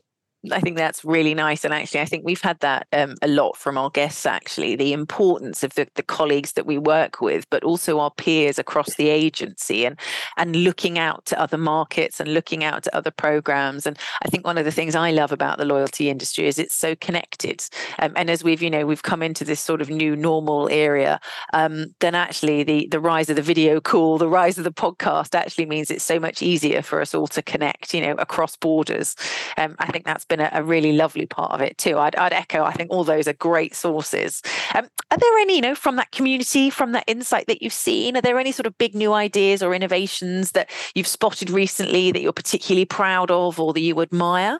I 0.52 0.60
think 0.60 0.76
that's 0.76 1.06
really 1.06 1.36
nice. 1.36 1.64
And 1.64 1.74
actually, 1.74 2.00
I 2.00 2.06
think 2.06 2.26
we've 2.26 2.42
had 2.42 2.60
that 2.62 2.88
um, 2.94 3.16
a 3.22 3.28
lot 3.28 3.58
from 3.58 3.78
our 3.78 3.92
guests, 3.92 4.26
actually, 4.26 4.76
the 4.76 4.92
importance 4.92 5.64
of 5.64 5.76
the, 5.76 5.88
the 5.94 6.02
colleagues 6.02 6.54
that 6.54 6.66
we 6.66 6.80
work 6.80 7.22
with, 7.22 7.48
but 7.52 7.64
also 7.64 8.00
our 8.00 8.10
peers 8.10 8.58
across 8.58 8.96
the 8.96 9.10
agency 9.10 9.86
and, 9.86 10.00
and 10.38 10.56
looking 10.56 10.98
out 10.98 11.26
to 11.28 11.40
other 11.40 11.60
markets 11.60 12.20
and 12.20 12.34
looking 12.34 12.64
out 12.64 12.82
to 12.84 12.96
other 12.96 13.12
programs. 13.12 13.86
And 13.86 14.00
I 14.26 14.30
think 14.30 14.44
one 14.44 14.58
of 14.58 14.66
the 14.66 14.72
things 14.72 14.96
I 14.96 15.12
love 15.12 15.32
about 15.32 15.60
the 15.60 15.66
loyalty 15.66 16.10
industry 16.10 16.48
is 16.48 16.58
it's 16.58 16.74
so 16.74 16.96
connected. 16.96 17.64
Um, 18.00 18.14
and 18.16 18.28
as 18.28 18.44
we've, 18.44 18.64
you 18.64 18.72
know, 18.72 18.88
we've 18.88 19.04
come 19.04 19.22
into 19.22 19.46
this 19.46 19.60
sort 19.60 19.80
of 19.80 19.92
new 19.92 20.16
normal 20.16 20.70
area, 20.70 21.20
um, 21.54 21.94
then 22.00 22.16
actually 22.16 22.64
the, 22.64 22.88
the 22.90 23.00
rise 23.00 23.30
of 23.30 23.36
the 23.36 23.44
video 23.44 23.80
call, 23.80 24.18
the 24.18 24.28
rise 24.28 24.58
of 24.58 24.64
the 24.64 24.72
podcast 24.72 25.36
actually 25.36 25.68
means 25.68 25.92
it's 25.92 26.04
so 26.04 26.20
much 26.20 26.42
easier 26.42 26.82
for 26.82 27.00
us 27.00 27.14
all 27.14 27.28
to 27.28 27.44
connect, 27.44 27.94
you 27.94 28.02
know, 28.02 28.14
across 28.14 28.56
borders. 28.56 29.16
Um, 29.58 29.76
I 29.78 29.92
think 29.92 30.06
that's 30.06 30.26
been 30.32 30.40
a, 30.40 30.50
a, 30.54 30.64
really 30.64 30.94
lovely 30.94 31.26
part 31.26 31.52
of 31.52 31.60
it 31.60 31.78
too. 31.78 31.98
I'd, 31.98 32.16
I'd, 32.16 32.32
echo. 32.32 32.64
I 32.64 32.72
think 32.72 32.90
all 32.90 33.04
those 33.04 33.28
are 33.28 33.34
great 33.34 33.76
sources. 33.76 34.42
Um, 34.74 34.88
are 35.12 35.18
there 35.18 35.38
any, 35.40 35.58
you 35.58 35.62
know, 35.62 35.76
from 35.76 35.98
that 35.98 36.12
community, 36.12 36.70
from 36.70 36.94
that 36.94 37.04
insight 37.06 37.48
that 37.48 37.62
you've 37.62 37.74
seen? 37.74 38.16
Are 38.16 38.22
there 38.22 38.40
any 38.40 38.54
sort 38.54 38.66
of 38.66 38.78
big 38.78 38.96
new 38.96 39.12
ideas 39.12 39.62
or 39.62 39.76
innovations 39.76 40.54
that 40.54 40.70
you've 40.96 41.08
spotted 41.08 41.50
recently 41.50 42.12
that 42.14 42.22
you're 42.22 42.32
particularly 42.32 42.86
proud 42.86 43.30
of 43.30 43.60
or 43.60 43.74
that 43.74 43.82
you 43.82 44.02
admire? 44.02 44.60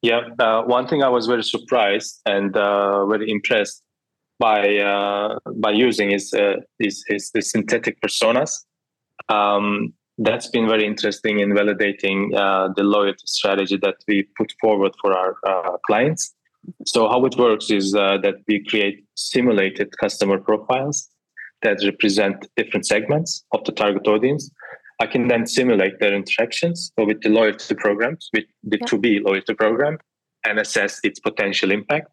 Yeah, 0.00 0.20
uh, 0.38 0.62
one 0.62 0.88
thing 0.88 1.02
I 1.02 1.08
was 1.08 1.26
very 1.26 1.44
surprised 1.44 2.20
and 2.24 2.56
uh, 2.56 3.04
very 3.06 3.30
impressed 3.30 3.82
by 4.38 4.78
uh, 4.78 5.38
by 5.56 5.72
using 5.72 6.12
is, 6.12 6.32
uh, 6.32 6.56
is 6.78 7.04
is 7.08 7.30
the 7.34 7.42
synthetic 7.42 8.00
personas. 8.00 8.50
Um, 9.28 9.92
that's 10.18 10.48
been 10.48 10.66
very 10.66 10.86
interesting 10.86 11.40
in 11.40 11.50
validating 11.50 12.34
uh, 12.34 12.72
the 12.74 12.82
loyalty 12.82 13.26
strategy 13.26 13.76
that 13.82 13.96
we 14.08 14.26
put 14.36 14.52
forward 14.60 14.94
for 15.00 15.12
our 15.12 15.36
uh, 15.46 15.76
clients. 15.86 16.34
So 16.86 17.08
how 17.08 17.24
it 17.26 17.36
works 17.36 17.70
is 17.70 17.94
uh, 17.94 18.18
that 18.22 18.36
we 18.48 18.64
create 18.64 19.04
simulated 19.14 19.96
customer 19.98 20.38
profiles 20.38 21.08
that 21.62 21.82
represent 21.84 22.46
different 22.56 22.86
segments 22.86 23.44
of 23.52 23.64
the 23.64 23.72
target 23.72 24.06
audience. 24.06 24.50
I 25.00 25.06
can 25.06 25.28
then 25.28 25.46
simulate 25.46 26.00
their 26.00 26.14
interactions 26.14 26.92
with 26.96 27.20
the 27.22 27.28
loyalty 27.28 27.74
programs, 27.74 28.30
with 28.32 28.44
the 28.62 28.78
yeah. 28.80 28.86
2B 28.86 29.24
loyalty 29.24 29.54
program, 29.54 29.98
and 30.44 30.58
assess 30.58 30.98
its 31.02 31.20
potential 31.20 31.70
impact. 31.70 32.08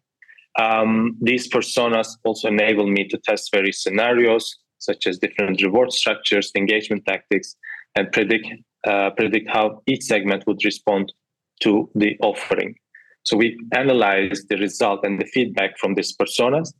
Um, 0.58 1.16
these 1.20 1.48
personas 1.48 2.16
also 2.24 2.48
enable 2.48 2.86
me 2.86 3.08
to 3.08 3.18
test 3.18 3.50
various 3.52 3.82
scenarios, 3.82 4.56
such 4.78 5.06
as 5.06 5.18
different 5.18 5.62
reward 5.62 5.92
structures, 5.92 6.52
engagement 6.54 7.06
tactics, 7.06 7.56
and 7.96 8.10
predict 8.12 8.46
uh, 8.86 9.10
predict 9.16 9.48
how 9.50 9.82
each 9.86 10.02
segment 10.02 10.46
would 10.46 10.62
respond 10.64 11.12
to 11.60 11.88
the 11.94 12.16
offering. 12.20 12.74
So 13.22 13.36
we 13.36 13.58
analyze 13.74 14.44
the 14.50 14.56
result 14.56 15.00
and 15.04 15.18
the 15.18 15.24
feedback 15.24 15.78
from 15.78 15.94
these 15.94 16.14
personas. 16.14 16.74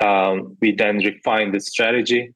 Um, 0.00 0.56
we 0.60 0.74
then 0.74 0.98
refine 0.98 1.52
the 1.52 1.60
strategy, 1.60 2.34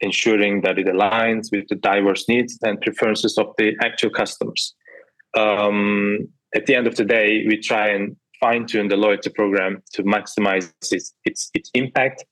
ensuring 0.00 0.62
that 0.62 0.78
it 0.78 0.86
aligns 0.86 1.52
with 1.52 1.68
the 1.68 1.74
diverse 1.74 2.26
needs 2.28 2.58
and 2.62 2.80
preferences 2.80 3.36
of 3.36 3.48
the 3.58 3.74
actual 3.82 4.10
customers. 4.10 4.74
Um, 5.36 6.28
at 6.54 6.64
the 6.64 6.74
end 6.74 6.86
of 6.86 6.96
the 6.96 7.04
day, 7.04 7.44
we 7.46 7.58
try 7.58 7.88
and 7.88 8.16
fine 8.40 8.66
tune 8.66 8.88
the 8.88 8.96
loyalty 8.96 9.28
program 9.28 9.82
to 9.92 10.02
maximize 10.04 10.72
its, 10.90 11.12
its, 11.24 11.50
its 11.52 11.70
impact 11.74 12.24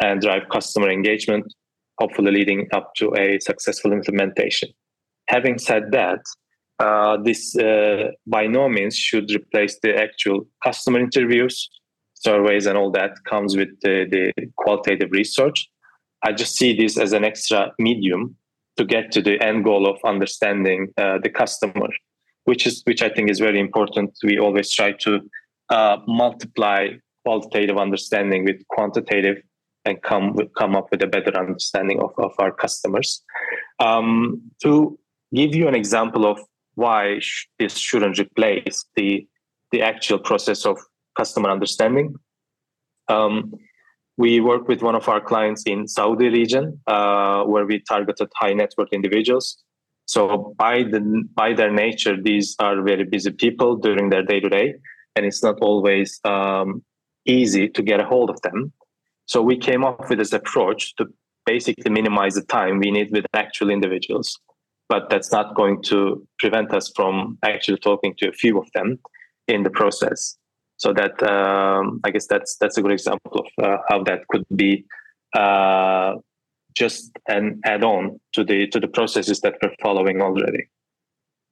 and 0.00 0.20
drive 0.20 0.42
customer 0.50 0.90
engagement 0.90 1.52
hopefully 2.02 2.32
leading 2.38 2.60
up 2.72 2.86
to 2.96 3.06
a 3.24 3.38
successful 3.40 3.92
implementation. 3.92 4.68
Having 5.28 5.58
said 5.58 5.84
that, 5.92 6.22
uh, 6.78 7.16
this 7.22 7.56
uh, 7.56 8.10
by 8.26 8.44
no 8.46 8.68
means 8.68 8.96
should 8.96 9.30
replace 9.30 9.74
the 9.82 9.92
actual 10.06 10.38
customer 10.66 10.98
interviews, 10.98 11.56
surveys, 12.14 12.66
and 12.66 12.76
all 12.76 12.90
that 12.90 13.12
comes 13.32 13.56
with 13.56 13.72
the, 13.82 13.96
the 14.14 14.24
qualitative 14.56 15.10
research. 15.12 15.68
I 16.26 16.32
just 16.32 16.56
see 16.56 16.70
this 16.76 16.98
as 16.98 17.12
an 17.12 17.24
extra 17.24 17.72
medium 17.78 18.36
to 18.78 18.84
get 18.84 19.12
to 19.12 19.20
the 19.22 19.40
end 19.48 19.64
goal 19.64 19.84
of 19.92 19.96
understanding 20.04 20.88
uh, 20.96 21.18
the 21.22 21.30
customer 21.30 21.88
which 22.44 22.66
is 22.66 22.82
which 22.84 23.02
I 23.02 23.08
think 23.08 23.30
is 23.30 23.38
very 23.38 23.60
important. 23.60 24.10
We 24.22 24.38
always 24.38 24.72
try 24.72 24.92
to 25.06 25.20
uh, 25.70 25.96
multiply 26.06 26.88
qualitative 27.24 27.78
understanding 27.78 28.44
with 28.44 28.66
quantitative 28.68 29.38
and 29.84 30.02
come 30.02 30.36
come 30.56 30.76
up 30.76 30.88
with 30.90 31.02
a 31.02 31.06
better 31.06 31.36
understanding 31.36 32.00
of, 32.00 32.12
of 32.18 32.32
our 32.38 32.52
customers. 32.52 33.22
Um, 33.78 34.42
to 34.62 34.98
give 35.34 35.54
you 35.54 35.68
an 35.68 35.74
example 35.74 36.26
of 36.26 36.40
why 36.74 37.18
sh- 37.20 37.48
this 37.58 37.76
shouldn't 37.76 38.18
replace 38.18 38.84
the 38.96 39.26
the 39.70 39.82
actual 39.82 40.18
process 40.18 40.66
of 40.66 40.78
customer 41.16 41.50
understanding. 41.50 42.14
Um, 43.08 43.54
we 44.16 44.40
work 44.40 44.68
with 44.68 44.82
one 44.82 44.94
of 44.94 45.08
our 45.08 45.20
clients 45.20 45.62
in 45.64 45.88
Saudi 45.88 46.28
region 46.28 46.78
uh, 46.86 47.44
where 47.44 47.66
we 47.66 47.80
targeted 47.80 48.28
high 48.36 48.52
net 48.52 48.72
worth 48.76 48.92
individuals. 48.92 49.62
So 50.06 50.54
by 50.58 50.82
the 50.82 51.00
by 51.34 51.54
their 51.54 51.72
nature, 51.72 52.20
these 52.20 52.54
are 52.58 52.82
very 52.82 53.04
busy 53.04 53.30
people 53.30 53.76
during 53.76 54.10
their 54.10 54.22
day 54.22 54.40
to 54.40 54.48
day, 54.48 54.74
and 55.16 55.24
it's 55.24 55.42
not 55.42 55.58
always 55.60 56.20
um, 56.24 56.84
easy 57.24 57.68
to 57.68 57.82
get 57.82 58.00
a 58.00 58.04
hold 58.04 58.28
of 58.30 58.40
them. 58.42 58.72
So 59.26 59.42
we 59.42 59.56
came 59.56 59.84
up 59.84 60.08
with 60.08 60.18
this 60.18 60.32
approach 60.32 60.94
to 60.96 61.06
basically 61.46 61.90
minimize 61.90 62.34
the 62.34 62.42
time 62.42 62.78
we 62.78 62.90
need 62.90 63.10
with 63.12 63.24
actual 63.34 63.70
individuals, 63.70 64.38
but 64.88 65.08
that's 65.10 65.32
not 65.32 65.54
going 65.54 65.82
to 65.84 66.26
prevent 66.38 66.72
us 66.72 66.90
from 66.94 67.38
actually 67.42 67.78
talking 67.78 68.14
to 68.18 68.28
a 68.28 68.32
few 68.32 68.58
of 68.58 68.70
them 68.74 68.98
in 69.48 69.62
the 69.62 69.70
process. 69.70 70.36
So 70.76 70.92
that 70.94 71.22
um, 71.22 72.00
I 72.04 72.10
guess 72.10 72.26
that's 72.26 72.56
that's 72.56 72.76
a 72.76 72.82
good 72.82 72.92
example 72.92 73.44
of 73.44 73.64
uh, 73.64 73.76
how 73.88 74.02
that 74.04 74.26
could 74.28 74.44
be 74.54 74.84
uh, 75.34 76.14
just 76.74 77.12
an 77.28 77.60
add-on 77.64 78.20
to 78.32 78.44
the 78.44 78.66
to 78.68 78.80
the 78.80 78.88
processes 78.88 79.40
that 79.40 79.54
we're 79.62 79.74
following 79.80 80.20
already. 80.20 80.68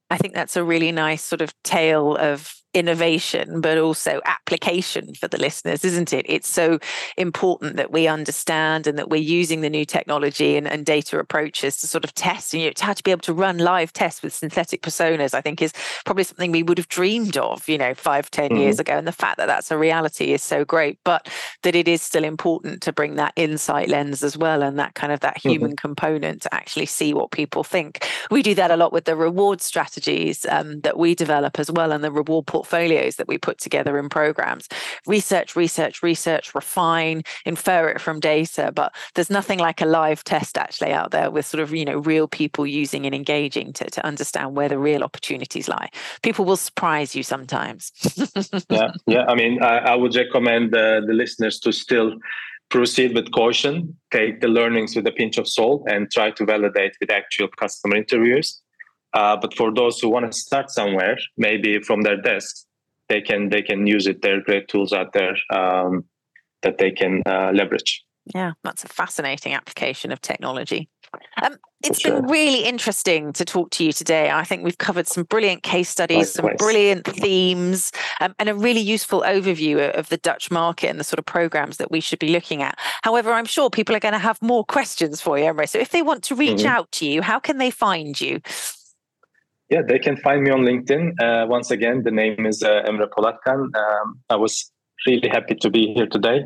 I 0.09 0.17
think 0.17 0.33
that's 0.33 0.57
a 0.57 0.63
really 0.63 0.91
nice 0.91 1.23
sort 1.23 1.41
of 1.41 1.53
tale 1.63 2.17
of 2.17 2.60
innovation, 2.73 3.61
but 3.61 3.77
also 3.77 4.21
application 4.25 5.13
for 5.13 5.27
the 5.27 5.37
listeners, 5.37 5.83
isn't 5.83 6.13
it? 6.13 6.25
It's 6.29 6.49
so 6.49 6.79
important 7.17 7.75
that 7.75 7.91
we 7.91 8.07
understand 8.07 8.87
and 8.87 8.97
that 8.97 9.09
we're 9.09 9.21
using 9.21 9.61
the 9.61 9.69
new 9.69 9.85
technology 9.85 10.55
and, 10.55 10.67
and 10.67 10.85
data 10.85 11.19
approaches 11.19 11.77
to 11.77 11.87
sort 11.87 12.03
of 12.03 12.13
test. 12.13 12.53
And 12.53 12.63
you 12.63 12.69
know, 12.69 12.73
how 12.79 12.93
to 12.93 13.03
be 13.03 13.11
able 13.11 13.21
to 13.21 13.33
run 13.33 13.57
live 13.57 13.91
tests 13.91 14.23
with 14.23 14.33
synthetic 14.33 14.81
personas, 14.81 15.33
I 15.33 15.41
think, 15.41 15.61
is 15.61 15.73
probably 16.05 16.23
something 16.23 16.51
we 16.51 16.63
would 16.63 16.77
have 16.77 16.87
dreamed 16.87 17.37
of, 17.37 17.67
you 17.67 17.77
know, 17.77 17.93
five, 17.93 18.31
ten 18.31 18.51
mm-hmm. 18.51 18.59
years 18.59 18.79
ago. 18.79 18.97
And 18.97 19.07
the 19.07 19.11
fact 19.11 19.37
that 19.37 19.47
that's 19.47 19.71
a 19.71 19.77
reality 19.77 20.31
is 20.31 20.41
so 20.41 20.63
great, 20.63 20.97
but 21.03 21.27
that 21.63 21.75
it 21.75 21.87
is 21.87 22.01
still 22.01 22.23
important 22.23 22.81
to 22.83 22.93
bring 22.93 23.15
that 23.15 23.33
insight 23.35 23.89
lens 23.89 24.23
as 24.23 24.37
well 24.37 24.63
and 24.63 24.79
that 24.79 24.95
kind 24.95 25.11
of 25.11 25.19
that 25.19 25.37
human 25.37 25.71
mm-hmm. 25.71 25.75
component 25.75 26.41
to 26.43 26.53
actually 26.53 26.85
see 26.85 27.13
what 27.13 27.31
people 27.31 27.63
think. 27.63 28.07
We 28.29 28.41
do 28.41 28.55
that 28.55 28.71
a 28.71 28.77
lot 28.77 28.93
with 28.93 29.05
the 29.05 29.15
reward 29.15 29.61
strategies 29.61 30.45
um, 30.49 30.81
that 30.81 30.97
we 30.97 31.15
develop 31.15 31.59
as 31.59 31.69
well 31.69 31.91
and 31.91 32.03
the 32.03 32.11
reward 32.11 32.47
portfolio 32.47 32.60
portfolios 32.61 33.15
that 33.15 33.27
we 33.27 33.39
put 33.39 33.57
together 33.57 33.97
in 33.97 34.07
programs. 34.07 34.67
Research, 35.07 35.55
research, 35.55 36.03
research, 36.03 36.53
refine, 36.53 37.23
infer 37.43 37.89
it 37.89 37.99
from 37.99 38.19
data, 38.19 38.71
but 38.73 38.93
there's 39.15 39.31
nothing 39.31 39.57
like 39.57 39.81
a 39.81 39.85
live 39.85 40.23
test 40.23 40.59
actually 40.59 40.91
out 40.93 41.09
there 41.09 41.31
with 41.31 41.47
sort 41.47 41.61
of, 41.61 41.73
you 41.73 41.85
know, 41.85 41.97
real 41.97 42.27
people 42.27 42.67
using 42.67 43.07
and 43.07 43.15
engaging 43.15 43.73
to, 43.73 43.89
to 43.89 44.05
understand 44.05 44.55
where 44.55 44.69
the 44.69 44.77
real 44.77 45.03
opportunities 45.03 45.67
lie. 45.67 45.89
People 46.21 46.45
will 46.45 46.55
surprise 46.55 47.15
you 47.15 47.23
sometimes. 47.23 47.91
yeah, 48.69 48.91
yeah. 49.07 49.25
I 49.27 49.33
mean, 49.33 49.63
I, 49.63 49.77
I 49.93 49.95
would 49.95 50.15
recommend 50.15 50.71
the 50.71 51.01
listeners 51.07 51.59
to 51.61 51.71
still 51.71 52.13
proceed 52.69 53.15
with 53.15 53.31
caution, 53.31 53.97
take 54.11 54.39
the 54.39 54.47
learnings 54.47 54.95
with 54.95 55.07
a 55.07 55.11
pinch 55.11 55.39
of 55.39 55.47
salt, 55.47 55.83
and 55.87 56.11
try 56.11 56.29
to 56.29 56.45
validate 56.45 56.93
with 57.01 57.09
actual 57.09 57.47
customer 57.47 57.95
interviews. 57.95 58.61
Uh, 59.13 59.37
but 59.37 59.55
for 59.55 59.73
those 59.73 59.99
who 59.99 60.09
want 60.09 60.31
to 60.31 60.37
start 60.37 60.69
somewhere, 60.69 61.17
maybe 61.37 61.79
from 61.81 62.01
their 62.01 62.19
desks, 62.21 62.65
they 63.09 63.21
can 63.21 63.49
they 63.49 63.61
can 63.61 63.85
use 63.87 64.07
it. 64.07 64.21
There 64.21 64.37
are 64.37 64.41
great 64.41 64.67
tools 64.67 64.93
out 64.93 65.13
there 65.13 65.35
um, 65.51 66.05
that 66.61 66.77
they 66.77 66.91
can 66.91 67.21
uh, 67.25 67.51
leverage. 67.53 68.03
Yeah, 68.33 68.53
that's 68.63 68.83
a 68.83 68.87
fascinating 68.87 69.53
application 69.53 70.11
of 70.11 70.21
technology. 70.21 70.89
Um, 71.41 71.57
it's 71.83 72.01
sure. 72.01 72.21
been 72.21 72.29
really 72.29 72.63
interesting 72.63 73.33
to 73.33 73.43
talk 73.43 73.71
to 73.71 73.83
you 73.83 73.91
today. 73.91 74.29
I 74.29 74.43
think 74.43 74.63
we've 74.63 74.77
covered 74.77 75.07
some 75.07 75.23
brilliant 75.23 75.63
case 75.63 75.89
studies, 75.89 76.31
some 76.31 76.49
brilliant 76.57 77.05
themes, 77.05 77.91
um, 78.21 78.35
and 78.37 78.47
a 78.47 78.55
really 78.55 78.79
useful 78.79 79.21
overview 79.21 79.91
of 79.97 80.07
the 80.09 80.17
Dutch 80.17 80.51
market 80.51 80.89
and 80.89 80.99
the 80.99 81.03
sort 81.03 81.17
of 81.19 81.25
programs 81.25 81.77
that 81.77 81.89
we 81.89 81.99
should 81.99 82.19
be 82.19 82.29
looking 82.29 82.61
at. 82.61 82.77
However, 83.01 83.33
I'm 83.33 83.45
sure 83.45 83.69
people 83.69 83.95
are 83.95 83.99
going 83.99 84.13
to 84.13 84.19
have 84.19 84.41
more 84.41 84.63
questions 84.63 85.19
for 85.19 85.37
you, 85.39 85.45
Emre. 85.45 85.67
So 85.67 85.79
if 85.79 85.89
they 85.89 86.03
want 86.03 86.23
to 86.25 86.35
reach 86.35 86.59
mm-hmm. 86.59 86.67
out 86.67 86.91
to 86.93 87.07
you, 87.07 87.21
how 87.23 87.39
can 87.39 87.57
they 87.57 87.71
find 87.71 88.19
you? 88.21 88.39
Yeah, 89.71 89.81
they 89.87 89.97
can 89.97 90.17
find 90.17 90.43
me 90.43 90.51
on 90.51 90.61
LinkedIn. 90.61 91.13
Uh, 91.21 91.47
once 91.47 91.71
again, 91.71 92.03
the 92.03 92.11
name 92.11 92.45
is 92.45 92.61
uh, 92.61 92.83
Emre 92.85 93.07
Polatkan. 93.07 93.73
Um, 93.73 94.19
I 94.29 94.35
was 94.35 94.69
really 95.07 95.29
happy 95.29 95.55
to 95.55 95.69
be 95.69 95.93
here 95.93 96.07
today, 96.07 96.43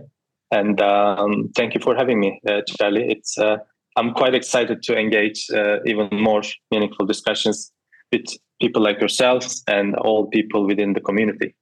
and 0.51 0.79
um, 0.79 1.49
thank 1.55 1.73
you 1.73 1.81
for 1.81 1.95
having 1.95 2.19
me, 2.19 2.39
uh, 2.47 2.61
Charlie. 2.67 3.07
It's 3.09 3.35
uh, 3.39 3.57
I'm 3.97 4.13
quite 4.13 4.35
excited 4.35 4.83
to 4.83 4.95
engage 4.95 5.47
uh, 5.51 5.77
even 5.87 6.07
more 6.11 6.43
meaningful 6.69 7.07
discussions 7.07 7.71
with 8.11 8.25
people 8.61 8.83
like 8.83 8.99
yourselves 8.99 9.63
and 9.67 9.95
all 9.95 10.27
people 10.27 10.67
within 10.67 10.93
the 10.93 11.01
community. 11.01 11.55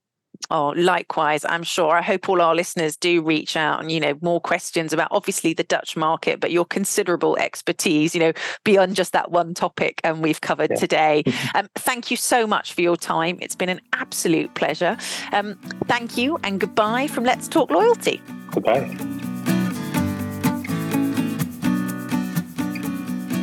Oh, 0.49 0.73
likewise, 0.75 1.45
I'm 1.45 1.63
sure. 1.63 1.95
I 1.95 2.01
hope 2.01 2.29
all 2.29 2.41
our 2.41 2.56
listeners 2.56 2.95
do 2.95 3.21
reach 3.21 3.56
out 3.56 3.79
and, 3.79 3.91
you 3.91 3.99
know, 3.99 4.17
more 4.21 4.41
questions 4.41 4.93
about 4.93 5.08
obviously 5.12 5.53
the 5.53 5.63
Dutch 5.63 5.95
market, 5.95 6.39
but 6.39 6.51
your 6.51 6.65
considerable 6.65 7.38
expertise, 7.38 8.13
you 8.13 8.19
know, 8.19 8.34
beyond 8.63 8.95
just 8.95 9.13
that 9.13 9.32
one 9.32 9.53
topic 9.53 10.01
and 10.03 10.21
we've 10.21 10.41
covered 10.41 10.71
yeah. 10.71 10.77
today. 10.77 11.23
um, 11.56 11.67
thank 11.75 12.12
you 12.12 12.17
so 12.17 12.45
much 12.45 12.73
for 12.73 12.82
your 12.82 12.97
time. 12.97 13.38
It's 13.41 13.56
been 13.56 13.69
an 13.69 13.82
absolute 13.93 14.53
pleasure. 14.53 14.97
Um, 15.32 15.56
thank 15.88 16.17
you 16.17 16.38
and 16.43 16.60
goodbye 16.60 17.08
from 17.08 17.23
Let's 17.23 17.47
Talk 17.47 17.71
Loyalty. 17.71 18.21
Goodbye. 18.51 18.95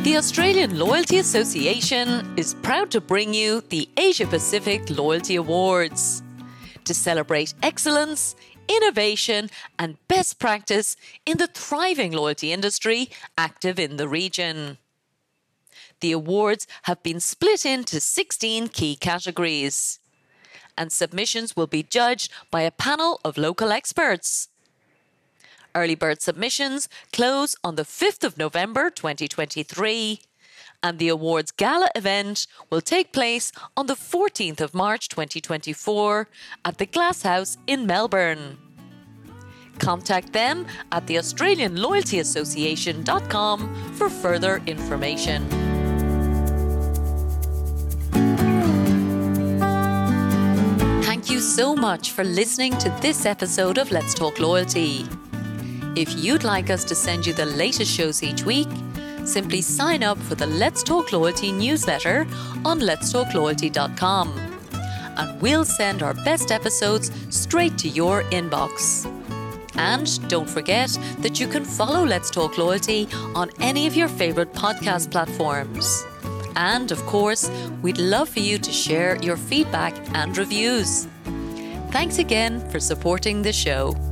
The 0.03 0.17
Australian 0.17 0.79
Loyalty 0.79 1.19
Association 1.19 2.33
is 2.35 2.55
proud 2.55 2.89
to 2.91 2.99
bring 2.99 3.33
you 3.33 3.61
the 3.69 3.87
Asia 3.97 4.25
Pacific 4.25 4.89
Loyalty 4.89 5.35
Awards 5.35 6.23
to 6.85 6.93
celebrate 6.93 7.53
excellence, 7.61 8.35
innovation, 8.67 9.49
and 9.77 9.97
best 10.07 10.39
practice 10.39 10.95
in 11.25 11.37
the 11.37 11.47
thriving 11.47 12.11
loyalty 12.11 12.51
industry 12.51 13.09
active 13.37 13.79
in 13.79 13.97
the 13.97 14.07
region. 14.07 14.77
The 15.99 16.11
awards 16.11 16.67
have 16.83 17.03
been 17.03 17.19
split 17.19 17.65
into 17.65 17.99
16 17.99 18.69
key 18.69 18.95
categories, 18.95 19.99
and 20.77 20.91
submissions 20.91 21.55
will 21.55 21.67
be 21.67 21.83
judged 21.83 22.31
by 22.49 22.61
a 22.61 22.71
panel 22.71 23.19
of 23.23 23.37
local 23.37 23.71
experts. 23.71 24.49
Early 25.73 25.95
bird 25.95 26.21
submissions 26.21 26.89
close 27.13 27.55
on 27.63 27.75
the 27.75 27.83
5th 27.83 28.23
of 28.23 28.37
November 28.37 28.89
2023 28.89 30.21
and 30.83 30.99
the 30.99 31.09
awards 31.09 31.51
gala 31.51 31.89
event 31.95 32.47
will 32.69 32.81
take 32.81 33.13
place 33.13 33.51
on 33.77 33.87
the 33.87 33.95
14th 33.95 34.61
of 34.61 34.73
March 34.73 35.09
2024 35.09 36.27
at 36.65 36.77
the 36.77 36.85
Glasshouse 36.85 37.57
in 37.67 37.85
Melbourne. 37.85 38.57
Contact 39.79 40.31
them 40.33 40.67
at 40.91 41.07
the 41.07 41.17
Australian 41.17 41.75
Loyalty 41.75 42.19
Association.com 42.19 43.93
for 43.93 44.09
further 44.09 44.61
information. 44.67 45.47
Thank 51.03 51.29
you 51.29 51.39
so 51.39 51.75
much 51.75 52.11
for 52.11 52.23
listening 52.23 52.77
to 52.77 52.89
this 53.01 53.25
episode 53.25 53.77
of 53.77 53.91
Let's 53.91 54.13
Talk 54.13 54.39
Loyalty. 54.39 55.05
If 55.95 56.15
you'd 56.15 56.43
like 56.43 56.69
us 56.69 56.83
to 56.85 56.95
send 56.95 57.25
you 57.25 57.33
the 57.33 57.45
latest 57.45 57.91
shows 57.91 58.23
each 58.23 58.45
week, 58.45 58.69
Simply 59.25 59.61
sign 59.61 60.03
up 60.03 60.17
for 60.17 60.35
the 60.35 60.47
Let's 60.47 60.83
Talk 60.83 61.11
Loyalty 61.11 61.51
newsletter 61.51 62.27
on 62.65 62.79
letstalkloyalty.com 62.79 64.51
and 65.17 65.41
we'll 65.41 65.65
send 65.65 66.03
our 66.03 66.13
best 66.13 66.51
episodes 66.51 67.11
straight 67.29 67.77
to 67.77 67.89
your 67.89 68.23
inbox. 68.25 69.05
And 69.75 70.29
don't 70.29 70.49
forget 70.49 70.89
that 71.19 71.39
you 71.39 71.47
can 71.47 71.63
follow 71.63 72.05
Let's 72.05 72.29
Talk 72.29 72.57
Loyalty 72.57 73.07
on 73.35 73.49
any 73.59 73.87
of 73.87 73.95
your 73.95 74.07
favourite 74.07 74.53
podcast 74.53 75.11
platforms. 75.11 76.05
And 76.55 76.91
of 76.91 77.01
course, 77.05 77.49
we'd 77.81 77.97
love 77.97 78.29
for 78.29 78.39
you 78.39 78.57
to 78.57 78.71
share 78.71 79.17
your 79.23 79.37
feedback 79.37 79.95
and 80.15 80.37
reviews. 80.37 81.07
Thanks 81.91 82.17
again 82.19 82.59
for 82.69 82.79
supporting 82.79 83.41
the 83.41 83.53
show. 83.53 84.10